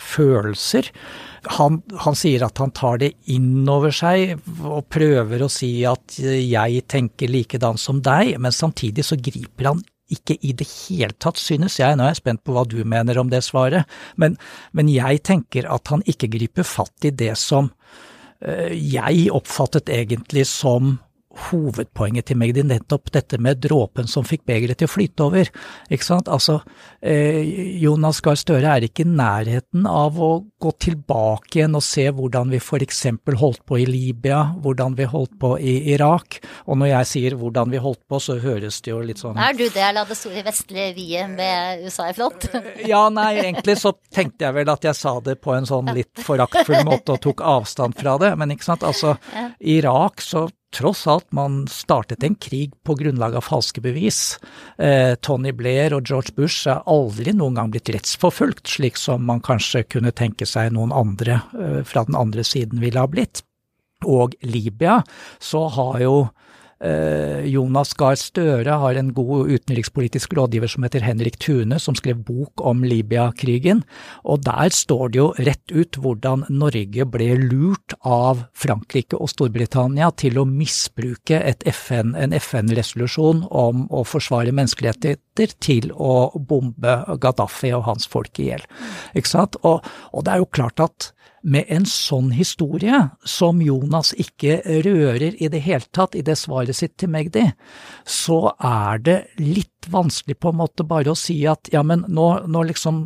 følelser. 0.01 0.89
Han, 1.59 1.83
han, 2.01 2.17
sier 2.17 2.47
at 2.47 2.57
han 2.63 2.73
tar 2.73 3.03
det 3.03 3.11
inn 3.29 3.69
over 3.69 3.93
seg 3.93 4.39
og 4.65 4.87
prøver 4.89 5.45
å 5.45 5.51
si 5.53 5.75
at 5.85 6.17
jeg 6.17 6.87
tenker 6.89 7.29
likedan 7.29 7.77
som 7.77 8.01
deg, 8.01 8.39
men 8.41 8.57
samtidig 8.57 9.05
så 9.05 9.21
griper 9.21 9.75
han 9.75 9.85
ikke 10.13 10.37
i 10.45 10.53
det 10.57 10.67
hele 10.69 11.15
tatt, 11.23 11.41
synes 11.41 11.79
jeg, 11.81 11.97
nå 11.97 12.05
er 12.05 12.13
jeg 12.13 12.21
spent 12.23 12.43
på 12.45 12.55
hva 12.57 12.67
du 12.69 12.81
mener 12.85 13.19
om 13.21 13.31
det 13.33 13.41
svaret, 13.47 13.89
men, 14.21 14.37
men 14.77 14.91
jeg 14.93 15.23
tenker 15.25 15.69
at 15.73 15.89
han 15.93 16.05
ikke 16.11 16.33
griper 16.35 16.67
fatt 16.69 17.09
i 17.09 17.13
det 17.15 17.33
som 17.41 17.71
uh, 17.73 18.73
jeg 18.75 19.31
oppfattet 19.33 19.93
egentlig 19.93 20.45
som 20.51 20.99
hovedpoenget 21.51 22.29
til 22.29 22.39
Magdi 22.41 22.65
nettopp 22.67 23.11
dette 23.15 23.39
med 23.43 23.61
dråpen 23.65 24.09
som 24.11 24.27
fikk 24.27 24.45
begeret 24.49 24.81
til 24.81 24.89
å 24.89 24.93
flyte 24.93 25.27
over. 25.27 25.51
Ikke 25.93 26.07
sant? 26.07 26.31
Altså, 26.33 26.61
eh, 27.03 27.43
Jonas 27.83 28.21
Gahr 28.25 28.39
Støre 28.39 28.77
er 28.77 28.87
ikke 28.87 29.05
i 29.05 29.11
nærheten 29.11 29.87
av 29.91 30.19
å 30.21 30.33
gå 30.63 30.73
tilbake 30.81 31.61
igjen 31.61 31.77
og 31.77 31.85
se 31.85 32.07
hvordan 32.15 32.53
vi 32.53 32.61
f.eks. 32.63 33.03
holdt 33.41 33.65
på 33.69 33.81
i 33.83 33.87
Libya, 33.89 34.55
hvordan 34.63 34.97
vi 34.99 35.09
holdt 35.11 35.37
på 35.41 35.55
i 35.59 35.77
Irak. 35.95 36.41
Og 36.67 36.81
når 36.81 36.93
jeg 36.93 37.11
sier 37.13 37.39
hvordan 37.41 37.73
vi 37.75 37.83
holdt 37.83 38.03
på, 38.09 38.21
så 38.23 38.39
høres 38.43 38.81
det 38.85 38.95
jo 38.95 39.03
litt 39.05 39.23
sånn 39.23 39.39
Er 39.41 39.57
du 39.57 39.67
del 39.69 40.01
av 40.01 40.09
det 40.11 40.19
store 40.19 40.45
vestlige 40.47 40.95
vi-et 40.97 41.31
med 41.31 41.85
USA 41.85 42.09
i 42.11 42.17
front? 42.17 42.49
ja, 42.93 43.07
nei, 43.13 43.31
egentlig 43.43 43.79
så 43.81 43.95
tenkte 44.15 44.47
jeg 44.47 44.59
vel 44.61 44.73
at 44.73 44.85
jeg 44.87 44.99
sa 44.99 45.17
det 45.25 45.39
på 45.45 45.55
en 45.55 45.69
sånn 45.69 45.93
litt 45.97 46.25
foraktfull 46.25 46.85
måte 46.87 47.17
og 47.17 47.23
tok 47.25 47.45
avstand 47.45 47.97
fra 47.99 48.17
det, 48.21 48.35
men 48.41 48.55
ikke 48.55 48.71
sant, 48.71 48.85
altså 48.87 49.17
Irak 49.61 50.23
så 50.25 50.47
tross 50.75 51.07
alt 51.11 51.27
man 51.35 51.65
startet 51.71 52.25
en 52.27 52.35
krig 52.35 52.75
på 52.87 52.97
grunnlag 52.99 53.37
av 53.39 53.47
falske 53.47 53.83
bevis. 53.85 54.39
Eh, 54.79 55.15
Tony 55.23 55.53
Blair 55.57 55.95
og 55.97 56.09
George 56.11 56.35
Bush 56.37 56.69
er 56.71 56.83
aldri 56.91 57.35
noen 57.37 57.59
gang 57.59 57.73
blitt 57.73 57.93
rettsforfulgt, 57.95 58.67
slik 58.77 58.99
som 59.01 59.25
man 59.29 59.43
kanskje 59.45 59.85
kunne 59.87 60.15
tenke 60.17 60.49
seg 60.49 60.75
noen 60.75 60.95
andre 60.95 61.41
eh, 61.55 61.83
fra 61.87 62.05
den 62.09 62.19
andre 62.19 62.45
siden 62.47 62.83
ville 62.83 63.01
ha 63.01 63.11
blitt. 63.11 63.45
Og 64.05 64.35
Libya, 64.45 65.01
så 65.41 65.67
har 65.73 66.01
jo 66.03 66.17
Jonas 67.49 67.95
Gahr 67.97 68.17
Støre 68.19 68.79
har 68.83 68.99
en 68.99 69.13
god 69.15 69.51
utenrikspolitisk 69.55 70.35
rådgiver 70.37 70.71
som 70.71 70.85
heter 70.85 71.05
Henrik 71.07 71.39
Thune, 71.41 71.79
som 71.81 71.97
skrev 71.97 72.19
bok 72.27 72.61
om 72.65 72.83
Libya-krigen. 72.85 73.83
Og 74.25 74.43
der 74.45 74.75
står 74.75 75.13
det 75.15 75.21
jo 75.21 75.29
rett 75.39 75.73
ut 75.73 75.99
hvordan 76.01 76.45
Norge 76.53 77.07
ble 77.09 77.31
lurt 77.41 77.97
av 78.03 78.45
Frankrike 78.59 79.19
og 79.19 79.31
Storbritannia 79.33 80.11
til 80.19 80.41
å 80.41 80.47
misbruke 80.49 81.41
FN, 81.71 82.15
en 82.19 82.37
FN-resolusjon 82.37 83.45
om 83.51 83.87
å 83.95 84.05
forsvare 84.09 84.55
menneskerettigheter 84.55 85.57
til 85.63 85.91
å 85.95 86.31
bombe 86.37 86.99
Gaddafi 87.21 87.73
og 87.77 87.87
hans 87.89 88.09
folk 88.11 88.41
i 88.43 88.51
hjel. 88.53 88.67
Og, 89.15 89.85
og 90.13 90.25
det 90.25 90.35
er 90.35 90.43
jo 90.43 90.53
klart 90.53 90.83
at 90.83 91.13
med 91.45 91.69
en 91.69 91.85
sånn 91.89 92.31
historie, 92.33 92.99
som 93.25 93.61
Jonas 93.63 94.15
ikke 94.17 94.63
rører 94.85 95.37
i 95.37 95.51
det 95.53 95.61
hele 95.67 95.85
tatt 95.93 96.17
i 96.17 96.25
det 96.25 96.39
svaret 96.41 96.77
sitt 96.77 96.97
til 97.01 97.13
Magdi, 97.13 97.45
så 98.09 98.55
er 98.57 99.03
det 99.05 99.19
litt 99.43 99.91
vanskelig 99.93 100.39
på 100.41 100.55
en 100.55 100.63
måte 100.63 100.87
bare 100.89 101.13
å 101.13 101.19
si 101.19 101.43
at 101.49 101.69
ja, 101.73 101.85
men 101.85 102.07
nå, 102.09 102.29
nå 102.49 102.65
liksom 102.71 103.05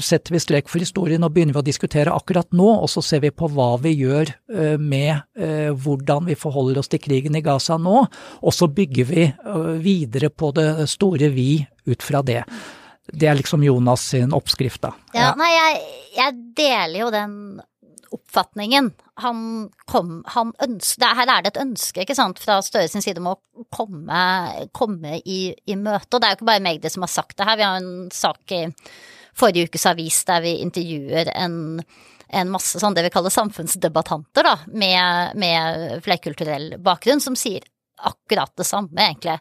setter 0.00 0.34
vi 0.34 0.40
strek 0.42 0.68
for 0.70 0.82
historien 0.82 1.22
og 1.24 1.32
begynner 1.34 1.56
vi 1.56 1.62
å 1.62 1.66
diskutere 1.66 2.12
akkurat 2.14 2.50
nå, 2.56 2.68
og 2.82 2.90
så 2.92 3.02
ser 3.04 3.22
vi 3.24 3.32
på 3.34 3.48
hva 3.52 3.70
vi 3.82 3.94
gjør 3.96 4.30
eh, 4.30 4.76
med 4.78 5.22
eh, 5.38 5.70
hvordan 5.72 6.28
vi 6.28 6.36
forholder 6.38 6.82
oss 6.82 6.92
til 6.92 7.02
krigen 7.02 7.38
i 7.38 7.44
Gaza 7.44 7.78
nå, 7.80 8.04
og 8.42 8.54
så 8.54 8.68
bygger 8.68 9.08
vi 9.08 9.26
eh, 9.30 9.74
videre 9.82 10.30
på 10.30 10.52
det 10.56 10.86
store 10.92 11.32
vi 11.32 11.64
ut 11.88 12.04
fra 12.04 12.22
det. 12.26 12.42
Det 13.12 13.26
er 13.26 13.38
liksom 13.38 13.64
Jonas 13.66 14.04
sin 14.12 14.34
oppskrift, 14.36 14.82
da. 14.84 14.92
Ja, 15.14 15.32
ja. 15.32 15.34
nei, 15.40 15.50
jeg, 15.56 15.84
jeg 16.20 16.40
deler 16.58 16.98
jo 17.00 17.12
den 17.14 17.36
oppfatningen. 18.16 18.90
Han 19.22 19.40
kom 19.90 20.22
han 20.34 20.52
ønsker, 20.64 21.16
Her 21.18 21.30
er 21.30 21.44
det 21.44 21.52
et 21.52 21.62
ønske 21.62 22.04
ikke 22.04 22.16
sant, 22.18 22.40
fra 22.42 22.60
Støre 22.64 22.90
sin 22.90 23.04
side 23.04 23.22
om 23.22 23.32
å 23.32 23.38
komme, 23.72 24.22
komme 24.76 25.18
i, 25.24 25.40
i, 25.66 25.76
møte. 25.76 26.14
Og 26.14 26.22
det 26.22 26.28
er 26.28 26.34
jo 26.34 26.40
ikke 26.40 26.50
bare 26.52 26.64
Magdi 26.64 26.92
som 26.92 27.06
har 27.06 27.12
sagt 27.12 27.36
det 27.38 27.48
her. 27.48 27.58
Vi 27.60 27.66
har 27.68 27.80
en 27.80 28.08
sak 28.14 28.56
i 28.56 28.62
forrige 29.38 29.70
ukes 29.70 29.88
avis 29.88 30.22
der 30.28 30.44
vi 30.44 30.56
intervjuer 30.64 31.32
en, 31.32 31.56
en 32.28 32.52
masse 32.52 32.80
sånn 32.80 32.96
det 32.96 33.06
vi 33.06 33.12
kaller 33.14 33.32
samfunnsdebattanter 33.32 34.48
da, 34.48 34.56
med, 34.68 35.38
med 35.40 36.02
flerkulturell 36.04 36.76
bakgrunn, 36.84 37.22
som 37.24 37.38
sier 37.38 37.64
akkurat 38.02 38.52
det 38.58 38.66
samme, 38.66 38.98
egentlig. 38.98 39.38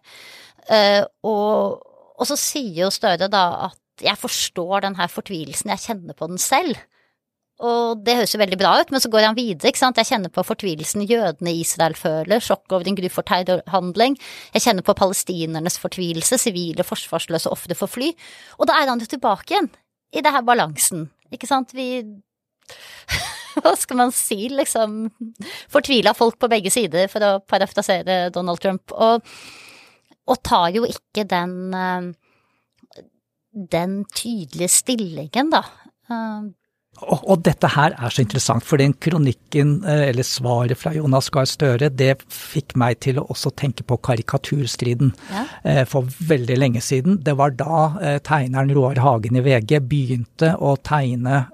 Uh, 0.70 1.04
og, 1.26 1.82
og 2.22 2.28
så 2.30 2.38
sier 2.38 2.84
jo 2.86 2.92
Støre 2.94 3.28
da 3.32 3.46
at 3.72 3.80
jeg 4.06 4.18
forstår 4.18 4.86
den 4.86 4.98
her 4.98 5.10
fortvilelsen, 5.12 5.72
jeg 5.74 5.86
kjenner 5.86 6.18
på 6.18 6.30
den 6.32 6.42
selv. 6.42 6.80
Og 7.62 8.02
det 8.06 8.16
høres 8.18 8.34
jo 8.34 8.40
veldig 8.42 8.58
bra 8.58 8.72
ut, 8.82 8.92
men 8.94 9.04
så 9.04 9.10
går 9.14 9.28
han 9.28 9.38
videre, 9.38 9.70
ikke 9.70 9.82
sant. 9.82 10.00
Jeg 10.02 10.10
kjenner 10.10 10.34
på 10.34 10.44
fortvilelsen 10.46 11.06
jødene 11.06 11.54
i 11.54 11.62
Israel 11.62 11.96
føler, 11.98 12.42
sjokk 12.42 12.74
over 12.74 12.90
en 12.90 12.98
grufull 12.98 13.28
terrorhandling. 13.28 14.18
Jeg 14.56 14.66
kjenner 14.66 14.86
på 14.88 14.96
palestinernes 14.98 15.78
fortvilelse, 15.82 16.40
sivile 16.42 16.86
forsvarsløse 16.88 17.52
ofre 17.54 17.78
for 17.78 17.92
fly. 17.92 18.10
Og 18.58 18.70
da 18.70 18.80
er 18.80 18.90
han 18.90 19.04
jo 19.04 19.10
tilbake 19.12 19.54
igjen 19.54 19.70
i 20.12 20.24
det 20.26 20.34
her 20.34 20.46
balansen, 20.48 21.10
ikke 21.32 21.50
sant. 21.50 21.76
Vi 21.78 21.92
Hva 23.62 23.76
skal 23.76 23.98
man 24.00 24.14
si, 24.16 24.46
liksom. 24.48 25.10
Fortvila 25.70 26.16
folk 26.16 26.38
på 26.40 26.50
begge 26.52 26.72
sider, 26.72 27.10
for 27.12 27.24
å 27.28 27.32
parafrasere 27.44 28.30
Donald 28.34 28.62
Trump. 28.64 28.94
Og, 28.96 29.28
og 30.32 30.44
tar 30.48 30.70
jo 30.72 30.86
ikke 30.88 31.26
den 31.28 31.76
eh, 31.76 32.12
den 33.52 34.06
tydelige 34.16 34.68
stillingen, 34.72 35.52
da. 35.52 35.64
Og, 37.00 37.22
og, 37.24 37.40
dette 37.46 37.70
her 37.72 37.96
er 37.96 38.14
så 38.14 38.22
interessant, 38.22 38.66
for 38.68 38.82
den 38.82 38.94
kronikken, 39.02 39.80
eh, 39.88 40.10
eller 40.12 40.26
svaret 40.28 40.78
fra 40.78 40.92
Jonas 40.94 41.32
Gahr 41.34 41.48
Støre, 41.50 41.90
det 41.90 42.18
fikk 42.30 42.76
meg 42.78 43.00
til 43.02 43.18
å 43.22 43.26
også 43.34 43.54
tenke 43.58 43.86
på 43.88 43.98
karikaturstriden 44.06 45.14
ja. 45.32 45.46
Eh, 45.64 45.82
for 45.90 46.10
veldig 46.28 46.58
lenge 46.60 46.84
siden. 46.84 47.18
Det 47.26 47.34
var 47.40 47.56
da 47.58 47.80
eh, 48.02 48.18
tegneren 48.26 48.74
Roar 48.76 49.02
Hagen 49.02 49.40
i 49.40 49.44
VG 49.46 49.80
begynte 49.88 50.54
å 50.60 50.76
tegne 50.78 51.46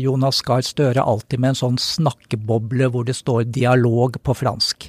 Jonas 0.00 0.40
Gahr 0.44 0.62
Støre 0.64 1.02
alltid 1.02 1.42
med 1.42 1.52
en 1.52 1.58
sånn 1.58 1.78
snakkeboble 1.80 2.88
hvor 2.92 3.06
det 3.06 3.16
står 3.16 3.44
'dialog' 3.48 4.20
på 4.24 4.34
fransk. 4.36 4.86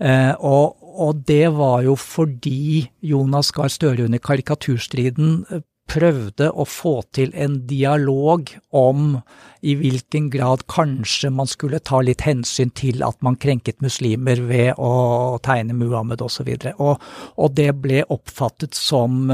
Og, 0.00 0.76
og 0.76 1.22
det 1.28 1.48
var 1.56 1.84
jo 1.86 1.96
fordi 2.00 2.88
Jonas 3.06 3.52
Gahr 3.54 3.72
Støre 3.72 4.08
under 4.08 4.22
karikaturstriden 4.22 5.46
prøvde 5.86 6.48
å 6.50 6.66
få 6.68 7.00
til 7.14 7.30
en 7.38 7.60
dialog 7.68 8.50
om 8.74 9.20
i 9.66 9.74
hvilken 9.78 10.28
grad 10.30 10.64
kanskje 10.70 11.30
man 11.34 11.48
skulle 11.50 11.80
ta 11.82 12.00
litt 12.04 12.22
hensyn 12.26 12.70
til 12.76 13.02
at 13.06 13.18
man 13.24 13.38
krenket 13.40 13.80
muslimer 13.84 14.42
ved 14.46 14.78
å 14.82 15.38
tegne 15.46 15.74
Muhammed 15.78 16.22
osv. 16.22 16.50
Og, 16.52 16.68
og, 16.76 17.08
og 17.38 17.56
det 17.58 17.70
ble 17.82 18.02
oppfattet 18.12 18.76
som, 18.78 19.26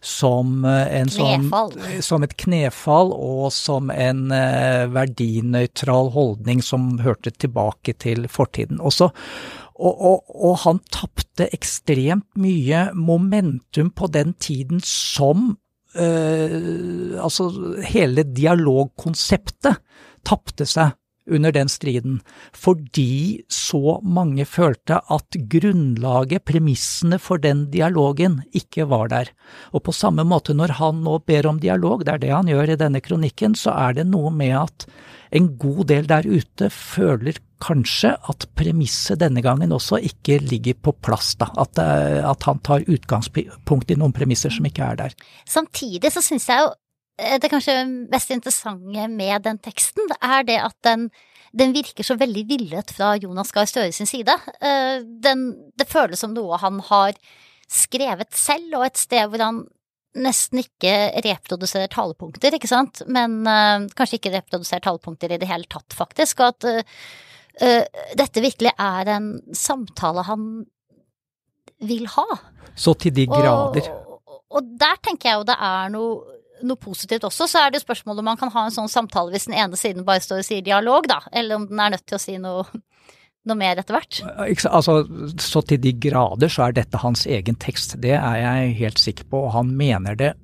som, 0.00 0.64
en 0.64 1.12
som, 1.12 1.46
som 2.04 2.26
et 2.26 2.34
knefall 2.42 3.14
og 3.14 3.52
som 3.54 3.92
en 3.94 4.26
uh, 4.32 4.88
verdinøytral 4.94 6.12
holdning 6.16 6.64
som 6.64 6.96
hørte 7.04 7.34
tilbake 7.36 7.94
til 8.02 8.26
fortiden. 8.32 8.80
Også, 8.80 9.12
og, 9.78 9.94
og, 9.94 10.34
og, 10.34 10.58
han 10.64 10.82
tapte 10.90 11.46
ekstremt 11.54 12.26
mye 12.40 12.88
momentum 12.98 13.92
på 13.94 14.10
den 14.10 14.34
tiden 14.42 14.82
som 14.82 15.52
Altså, 15.96 17.48
hele 17.88 18.22
dialogkonseptet 18.36 19.80
tapte 20.28 20.66
seg 20.68 20.92
under 21.30 21.54
den 21.54 21.70
striden, 21.72 22.20
fordi 22.56 23.44
så 23.52 23.98
mange 24.02 24.46
følte 24.48 25.00
at 25.12 25.38
grunnlaget, 25.52 26.44
premissene 26.48 27.20
for 27.22 27.40
den 27.42 27.66
dialogen, 27.72 28.40
ikke 28.56 28.88
var 28.90 29.12
der. 29.12 29.32
Og 29.72 29.84
på 29.88 29.94
samme 29.96 30.24
måte 30.28 30.56
når 30.56 30.78
han 30.80 31.04
nå 31.04 31.18
ber 31.28 31.50
om 31.50 31.60
dialog, 31.62 32.04
det 32.04 32.16
er 32.16 32.24
det 32.24 32.34
han 32.34 32.50
gjør 32.50 32.74
i 32.74 32.80
denne 32.80 33.02
kronikken, 33.04 33.56
så 33.58 33.76
er 33.76 34.00
det 34.00 34.08
noe 34.08 34.32
med 34.34 34.56
at 34.62 34.88
en 35.36 35.52
god 35.60 35.84
del 35.90 36.08
der 36.08 36.24
ute 36.24 36.70
føler 36.72 37.36
kanskje 37.62 38.14
at 38.30 38.46
premisset 38.56 39.20
denne 39.20 39.42
gangen 39.44 39.74
også 39.74 39.98
ikke 40.04 40.38
ligger 40.44 40.78
på 40.88 40.94
plass, 41.04 41.34
da. 41.40 41.50
At, 41.58 41.78
eh, 41.82 42.20
at 42.24 42.46
han 42.46 42.60
tar 42.64 42.86
utgangspunkt 42.86 43.90
i 43.90 43.98
noen 43.98 44.14
premisser 44.16 44.52
som 44.54 44.68
ikke 44.68 44.86
er 44.86 45.00
der. 45.02 45.16
Samtidig 45.48 46.12
så 46.14 46.22
syns 46.24 46.48
jeg 46.48 46.64
jo 46.64 46.70
det 47.18 47.50
kanskje 47.50 47.80
mest 48.12 48.30
interessante 48.30 49.08
med 49.10 49.42
den 49.42 49.58
teksten, 49.62 50.06
er 50.22 50.44
det 50.46 50.58
at 50.62 50.76
den, 50.86 51.08
den 51.56 51.74
virker 51.74 52.06
så 52.06 52.14
veldig 52.18 52.44
villet 52.48 52.92
fra 52.94 53.16
Jonas 53.18 53.50
Gahr 53.54 53.66
Støre 53.66 53.92
sin 53.94 54.08
side. 54.08 54.34
Eh, 54.62 55.02
den, 55.02 55.48
det 55.78 55.88
føles 55.90 56.22
som 56.22 56.36
noe 56.36 56.60
han 56.62 56.78
har 56.90 57.18
skrevet 57.68 58.30
selv, 58.38 58.78
og 58.78 58.86
et 58.86 59.00
sted 59.00 59.28
hvor 59.28 59.44
han 59.44 59.64
nesten 60.18 60.62
ikke 60.62 60.92
reproduserer 61.24 61.90
talepunkter, 61.92 62.54
ikke 62.56 62.70
sant, 62.70 63.02
men 63.12 63.42
uh, 63.46 63.84
kanskje 63.94 64.18
ikke 64.18 64.32
reproduserer 64.34 64.82
talepunkter 64.82 65.34
i 65.34 65.38
det 65.38 65.46
hele 65.50 65.68
tatt, 65.70 65.94
faktisk, 65.94 66.40
og 66.40 66.56
at 66.56 66.88
uh, 67.60 67.84
dette 68.18 68.42
virkelig 68.42 68.72
er 68.72 69.12
en 69.18 69.28
samtale 69.54 70.24
han 70.26 70.48
vil 71.86 72.08
ha. 72.16 72.26
Så 72.78 72.96
til 72.98 73.14
de 73.14 73.28
grader. 73.30 73.90
Og, 73.92 74.18
og, 74.24 74.42
og 74.58 74.72
der 74.80 74.98
tenker 75.04 75.30
jeg 75.30 75.42
jo 75.42 75.46
det 75.52 75.58
er 75.68 75.92
noe, 75.94 76.37
noe 76.66 76.80
positivt 76.80 77.26
også. 77.28 77.46
Så 77.50 77.60
er 77.60 77.70
det 77.70 77.80
jo 77.80 77.86
spørsmålet 77.86 78.22
om 78.22 78.28
man 78.32 78.40
kan 78.40 78.52
ha 78.54 78.66
en 78.66 78.74
sånn 78.74 78.90
samtale 78.90 79.34
hvis 79.34 79.48
den 79.48 79.56
ene 79.58 79.78
siden 79.78 80.06
bare 80.08 80.24
står 80.24 80.42
og 80.42 80.48
sier 80.48 80.64
dialog, 80.66 81.08
da, 81.10 81.20
eller 81.32 81.60
om 81.60 81.66
den 81.70 81.82
er 81.82 81.94
nødt 81.94 82.06
til 82.08 82.18
å 82.18 82.22
si 82.22 82.36
noe 82.42 82.66
noe 83.48 83.56
mer 83.56 83.78
etter 83.80 83.96
hvert? 83.96 84.20
Altså, 84.68 85.00
så 85.40 85.62
til 85.64 85.80
de 85.80 85.94
grader 85.96 86.52
så 86.52 86.66
er 86.66 86.76
dette 86.76 87.00
hans 87.00 87.24
egen 87.24 87.56
tekst. 87.60 87.96
Det 88.02 88.12
er 88.18 88.38
jeg 88.42 88.74
helt 88.82 89.02
sikker 89.02 89.28
på. 89.30 89.46
Og 89.46 89.54
han 89.54 89.72
mener 89.78 90.18
det 90.18 90.34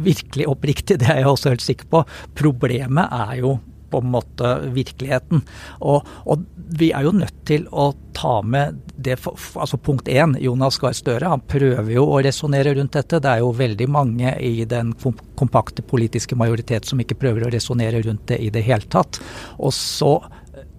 virkelig 0.00 0.46
oppriktig, 0.48 1.00
det 1.02 1.08
er 1.10 1.22
jeg 1.22 1.30
også 1.30 1.52
helt 1.52 1.64
sikker 1.64 1.90
på. 1.90 2.02
Problemet 2.38 3.12
er 3.12 3.40
jo 3.42 3.56
på 3.90 4.00
en 4.02 4.10
måte 4.12 4.52
virkeligheten. 4.74 5.42
Og, 5.80 6.06
og, 6.26 6.44
vi 6.76 6.90
er 6.90 7.06
jo 7.06 7.12
nødt 7.14 7.44
til 7.46 7.68
å 7.70 7.92
ta 8.16 8.40
med 8.42 8.80
det 8.96 9.18
altså 9.22 9.78
Punkt 9.78 10.08
én, 10.10 10.34
Jonas 10.42 10.80
Gahr 10.82 10.96
Støre 10.96 11.30
han 11.30 11.44
prøver 11.46 11.92
jo 11.94 12.06
å 12.10 12.18
resonnere 12.24 12.74
rundt 12.74 12.96
dette. 12.96 13.20
Det 13.22 13.30
er 13.30 13.44
jo 13.44 13.52
veldig 13.54 13.88
mange 13.92 14.32
i 14.42 14.64
den 14.68 14.94
kompakte 15.38 15.84
politiske 15.86 16.38
majoritet 16.38 16.88
som 16.88 17.00
ikke 17.02 17.18
prøver 17.20 17.46
å 17.46 17.52
resonnere 17.54 18.02
rundt 18.06 18.26
det 18.32 18.40
i 18.42 18.50
det 18.50 18.64
hele 18.66 18.88
tatt. 18.90 19.20
Og 19.60 19.74
så 19.76 20.16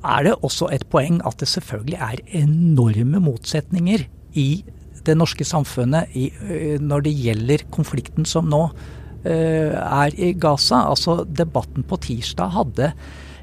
er 0.03 0.27
det 0.27 0.35
også 0.45 0.69
et 0.73 0.85
poeng 0.91 1.21
at 1.27 1.39
det 1.41 1.49
selvfølgelig 1.51 2.01
er 2.09 2.25
enorme 2.43 3.21
motsetninger 3.23 4.05
i 4.37 4.49
det 5.07 5.15
norske 5.17 5.45
samfunnet 5.47 6.11
når 6.83 7.05
det 7.05 7.15
gjelder 7.15 7.65
konflikten 7.73 8.27
som 8.27 8.49
nå 8.51 8.65
er 9.27 10.15
i 10.19 10.33
Gaza. 10.37 10.85
Altså, 10.91 11.21
debatten 11.25 11.85
på 11.87 11.99
tirsdag 12.07 12.55
hadde 12.55 12.93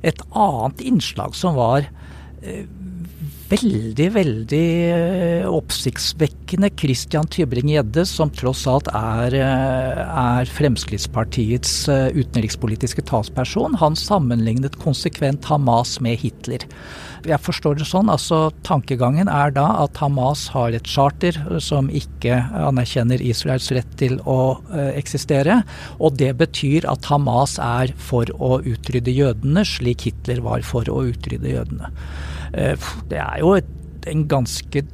et 0.04 0.24
annet 0.36 0.82
innslag 0.84 1.36
som 1.36 1.56
var 1.56 1.86
eh, 2.44 2.64
veldig, 3.50 4.08
veldig 4.14 4.66
eh, 4.90 5.46
oppsiktsvekkende. 5.48 6.70
Christian 6.80 7.28
Tybring-Gjedde, 7.30 8.04
som 8.08 8.32
tross 8.34 8.66
alt 8.70 8.90
er, 8.96 9.38
er, 9.40 10.52
Fremskrittspartiets 10.56 11.86
utenrikspolitiske 11.88 13.04
talsperson, 13.08 13.78
han 13.80 13.96
sammenlignet 13.98 14.78
konsekvent 14.82 15.48
Hamas 15.50 15.98
med 16.04 16.20
Hitler 16.24 16.68
jeg 17.28 17.40
forstår 17.42 17.78
det 17.80 17.86
sånn, 17.88 18.10
altså 18.12 18.48
tankegangen 18.66 19.28
er 19.32 19.52
da 19.54 19.66
at 19.82 19.98
Hamas 20.02 20.46
har 20.54 20.74
et 20.76 20.88
charter 20.88 21.36
som 21.62 21.88
ikke 21.92 22.36
anerkjenner 22.58 23.22
Israels 23.24 23.70
rett 23.74 23.90
til 24.00 24.18
å 24.28 24.56
uh, 24.70 24.90
eksistere. 24.94 25.60
Og 25.98 26.18
det 26.20 26.32
betyr 26.40 26.88
at 26.90 27.08
Hamas 27.10 27.56
er 27.62 27.94
for 28.00 28.28
å 28.36 28.58
utrydde 28.60 29.14
jødene, 29.14 29.64
slik 29.68 30.06
Hitler 30.08 30.42
var 30.44 30.64
for 30.66 30.88
å 30.90 31.04
utrydde 31.10 31.54
jødene. 31.56 31.92
Uh, 32.52 32.90
det 33.12 33.22
er 33.22 33.40
jo 33.42 33.54
et, 33.58 33.72
en 34.10 34.26
ganske 34.30 34.84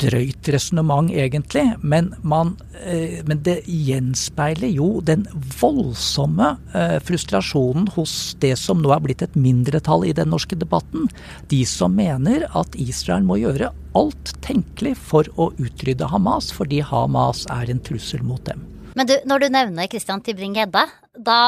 drøyt 0.00 0.48
resonnement, 0.52 1.10
egentlig, 1.12 1.64
men, 1.82 2.10
man, 2.22 2.54
eh, 2.80 3.20
men, 3.26 3.42
det 3.46 3.60
gjenspeiler 3.66 4.72
jo 4.72 4.88
den 5.04 5.26
voldsomme 5.60 6.54
eh, 6.76 6.96
frustrasjonen 7.04 7.90
hos 7.96 8.34
det 8.42 8.54
som 8.60 8.82
nå 8.82 8.92
er 8.94 9.04
blitt 9.04 9.24
et 9.26 9.38
mindretall 9.38 10.06
i 10.08 10.16
den 10.16 10.32
norske 10.32 10.58
debatten. 10.58 11.08
De 11.52 11.62
som 11.68 11.94
mener 11.96 12.46
at 12.56 12.76
Israel 12.80 13.26
må 13.26 13.40
gjøre 13.40 13.72
alt 13.98 14.34
tenkelig 14.44 14.96
for 14.98 15.28
å 15.36 15.50
utrydde 15.60 16.10
Hamas, 16.10 16.50
fordi 16.54 16.82
Hamas 16.84 17.46
er 17.52 17.72
en 17.72 17.82
trussel 17.84 18.24
mot 18.26 18.42
dem. 18.48 18.62
Men 18.98 19.06
du, 19.06 19.16
når 19.28 19.44
du 19.44 19.50
nevner 19.54 19.90
Christian 19.90 20.22
Tybring-Gjedde, 20.24 20.86
da 21.18 21.40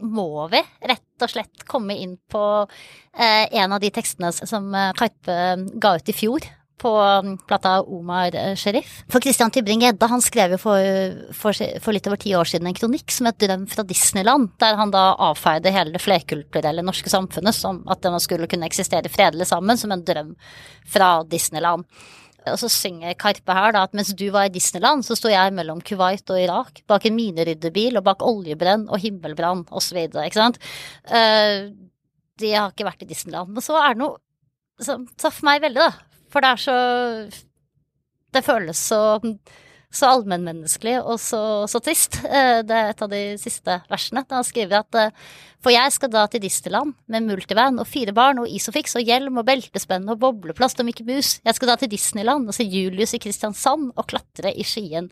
må 0.00 0.48
vi 0.52 0.60
rett 0.88 1.24
og 1.24 1.30
slett 1.30 1.64
komme 1.68 1.96
inn 2.00 2.16
på 2.30 2.42
eh, 2.64 3.46
en 3.60 3.74
av 3.76 3.82
de 3.82 3.90
tekstene 3.92 4.32
som 4.32 4.72
eh, 4.74 4.92
Karpe 4.96 5.36
ga 5.80 5.94
ut 5.98 6.08
i 6.08 6.16
fjor 6.16 6.46
på 6.80 6.92
um, 6.96 7.34
plata 7.48 7.76
Omar 7.82 8.34
eh, 8.36 8.54
Sherif. 8.58 9.00
For 9.12 9.22
Christian 9.22 9.52
Tybring-Gjedde 9.54 10.08
han 10.10 10.24
skrev 10.24 10.54
jo 10.56 10.60
for, 10.62 10.92
for, 11.36 11.56
for, 11.82 11.96
litt 11.96 12.08
over 12.08 12.20
ti 12.20 12.32
år 12.36 12.48
siden 12.48 12.70
en 12.70 12.76
kronikk 12.76 13.12
som 13.14 13.28
het 13.28 13.38
'Drøm 13.40 13.66
fra 13.70 13.84
Disneyland', 13.86 14.54
der 14.62 14.78
han 14.80 14.94
da 14.94 15.10
avfeide 15.30 15.74
hele 15.74 15.94
det 15.96 16.02
flerkulturelle 16.04 16.84
norske 16.86 17.12
samfunnet 17.12 17.56
som 17.56 17.82
at 17.90 18.04
man 18.08 18.22
skulle 18.22 18.48
kunne 18.50 18.68
eksistere 18.68 19.12
fredelig 19.12 19.50
sammen, 19.52 19.78
som 19.78 19.92
en 19.92 20.04
drøm 20.04 20.34
fra 20.88 21.20
Disneyland. 21.28 21.84
Og 22.48 22.56
så 22.62 22.70
synger 22.72 23.16
Karpe 23.20 23.54
her 23.54 23.74
da 23.76 23.84
at 23.84 23.94
mens 23.96 24.14
du 24.16 24.26
var 24.32 24.48
i 24.48 24.54
Disneyland, 24.54 25.04
så 25.04 25.16
sto 25.18 25.28
jeg 25.28 25.52
mellom 25.56 25.82
Kuwait 25.84 26.24
og 26.32 26.40
Irak, 26.40 26.80
bak 26.88 27.04
en 27.06 27.16
mineryddebil 27.18 28.00
og 28.00 28.06
bak 28.06 28.24
oljebrenn 28.24 28.88
og 28.88 29.02
himmelbrann 29.02 29.66
osv., 29.68 30.06
ikke 30.08 30.38
sant. 30.38 30.60
Uh, 31.04 31.68
de 32.40 32.54
har 32.56 32.72
ikke 32.72 32.88
vært 32.88 33.04
i 33.04 33.10
Disneyland. 33.10 33.52
Men 33.52 33.64
så 33.64 33.76
er 33.82 33.92
det 33.92 34.00
noe 34.00 34.84
som 34.84 35.04
traff 35.20 35.42
meg 35.44 35.60
veldig, 35.60 35.90
da. 35.90 36.09
For 36.30 36.44
det 36.44 36.54
er 36.54 36.62
så 36.62 36.78
Det 38.30 38.44
føles 38.46 38.78
så, 38.78 39.18
så 39.90 40.10
allmennmenneskelig 40.14 41.00
og 41.02 41.16
så, 41.18 41.66
så, 41.66 41.80
trist. 41.82 42.20
Eh, 42.22 42.60
det 42.62 42.76
er 42.76 42.92
et 42.92 43.02
av 43.02 43.10
de 43.10 43.22
siste 43.42 43.80
versene. 43.90 44.22
Da 44.30 44.42
skriver 44.46 44.84
at 44.84 44.98
eh, 45.00 45.16
For 45.58 45.74
jeg 45.74 45.96
skal 45.96 46.12
da 46.14 46.26
til 46.30 46.44
Disneyland 46.44 46.94
med 47.10 47.26
multivan 47.26 47.82
og 47.82 47.88
fire 47.90 48.14
barn 48.14 48.38
og 48.42 48.48
Isofix 48.48 48.94
og 48.94 49.06
hjelm 49.06 49.42
og 49.42 49.48
beltespenn 49.50 50.06
og 50.08 50.20
bobleplast 50.22 50.78
og 50.78 50.86
Mickey 50.86 51.06
Mus. 51.08 51.40
Jeg 51.42 51.58
skal 51.58 51.72
da 51.72 51.78
til 51.80 51.90
Disneyland 51.90 52.46
og 52.46 52.54
se 52.54 52.68
Julius 52.68 53.16
i 53.18 53.22
Kristiansand 53.22 53.90
og 53.96 54.06
klatre 54.14 54.54
i 54.54 54.66
Skien 54.66 55.10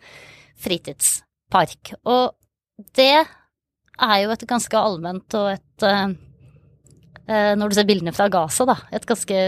fritidspark. 0.63 1.97
Og 2.07 2.35
det 2.95 3.13
er 3.19 4.17
jo 4.23 4.31
et 4.31 4.47
ganske 4.47 4.79
allment 4.79 5.35
og 5.39 5.53
et 5.57 5.87
uh, 5.87 6.15
Når 7.29 7.69
du 7.69 7.75
ser 7.77 7.87
bildene 7.87 8.15
fra 8.15 8.29
Gaza, 8.33 8.65
da. 8.65 8.77
Et 8.95 9.05
ganske 9.07 9.41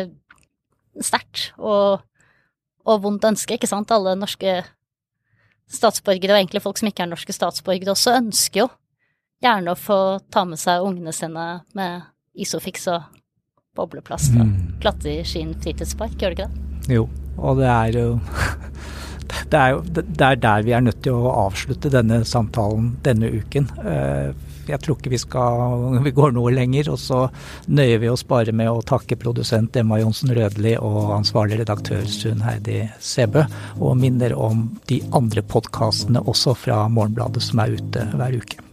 sterkt 0.98 1.50
og, 1.58 2.02
og, 2.86 2.96
vondt 3.04 3.28
ønske, 3.30 3.56
ikke 3.56 3.70
sant. 3.70 3.92
Alle 3.94 4.16
norske 4.18 4.60
statsborgere, 5.70 6.34
og 6.34 6.40
egentlig 6.40 6.64
folk 6.64 6.80
som 6.80 6.90
ikke 6.90 7.06
er 7.06 7.12
norske 7.12 7.34
statsborgere 7.34 7.94
også, 7.94 8.16
ønsker 8.18 8.64
jo 8.64 8.68
gjerne 9.40 9.72
å 9.72 9.78
få 9.78 10.00
ta 10.32 10.44
med 10.44 10.60
seg 10.60 10.84
ungene 10.84 11.14
sine 11.16 11.46
med 11.78 12.08
Isofix 12.40 12.86
og 12.92 13.06
bobleplast 13.78 14.34
og 14.34 14.44
mm. 14.48 14.56
klatre 14.82 15.20
i 15.20 15.24
Skien 15.26 15.54
fritidspark, 15.62 16.16
gjør 16.18 16.34
det 16.34 16.44
ikke 16.44 16.50
det? 16.50 16.94
Jo, 16.96 17.06
og 17.38 17.60
det 17.60 17.70
er 17.70 17.96
jo 17.96 18.06
det 19.52 19.60
er 19.60 19.74
jo 19.74 19.80
det 19.94 20.26
er 20.26 20.40
der 20.42 20.66
vi 20.66 20.74
er 20.76 20.84
nødt 20.84 21.02
til 21.06 21.16
å 21.16 21.32
avslutte 21.46 21.92
denne 21.92 22.22
samtalen 22.28 22.94
denne 23.06 23.30
uken. 23.40 23.70
Jeg 24.70 24.82
tror 24.84 24.98
ikke 24.98 25.12
vi 25.12 25.20
skal 25.20 25.98
Vi 26.04 26.14
går 26.16 26.34
noe 26.36 26.52
lenger. 26.54 26.92
Og 26.94 27.00
så 27.02 27.22
nøyer 27.70 28.02
vi 28.02 28.12
oss 28.12 28.24
bare 28.26 28.54
med 28.56 28.70
å 28.70 28.84
takke 28.86 29.18
produsent 29.20 29.76
Emma 29.80 30.00
Johnsen 30.00 30.32
Rødli 30.36 30.76
og 30.78 31.14
ansvarlig 31.18 31.60
redaktør 31.62 32.06
Sunn 32.10 32.44
Heidi 32.46 32.82
Sebø, 33.02 33.44
og 33.80 33.98
minner 34.00 34.36
om 34.38 34.68
de 34.90 35.02
andre 35.16 35.44
podkastene 35.46 36.22
også 36.30 36.56
fra 36.58 36.84
Morgenbladet 36.92 37.44
som 37.44 37.62
er 37.64 37.76
ute 37.78 38.08
hver 38.14 38.40
uke. 38.40 38.64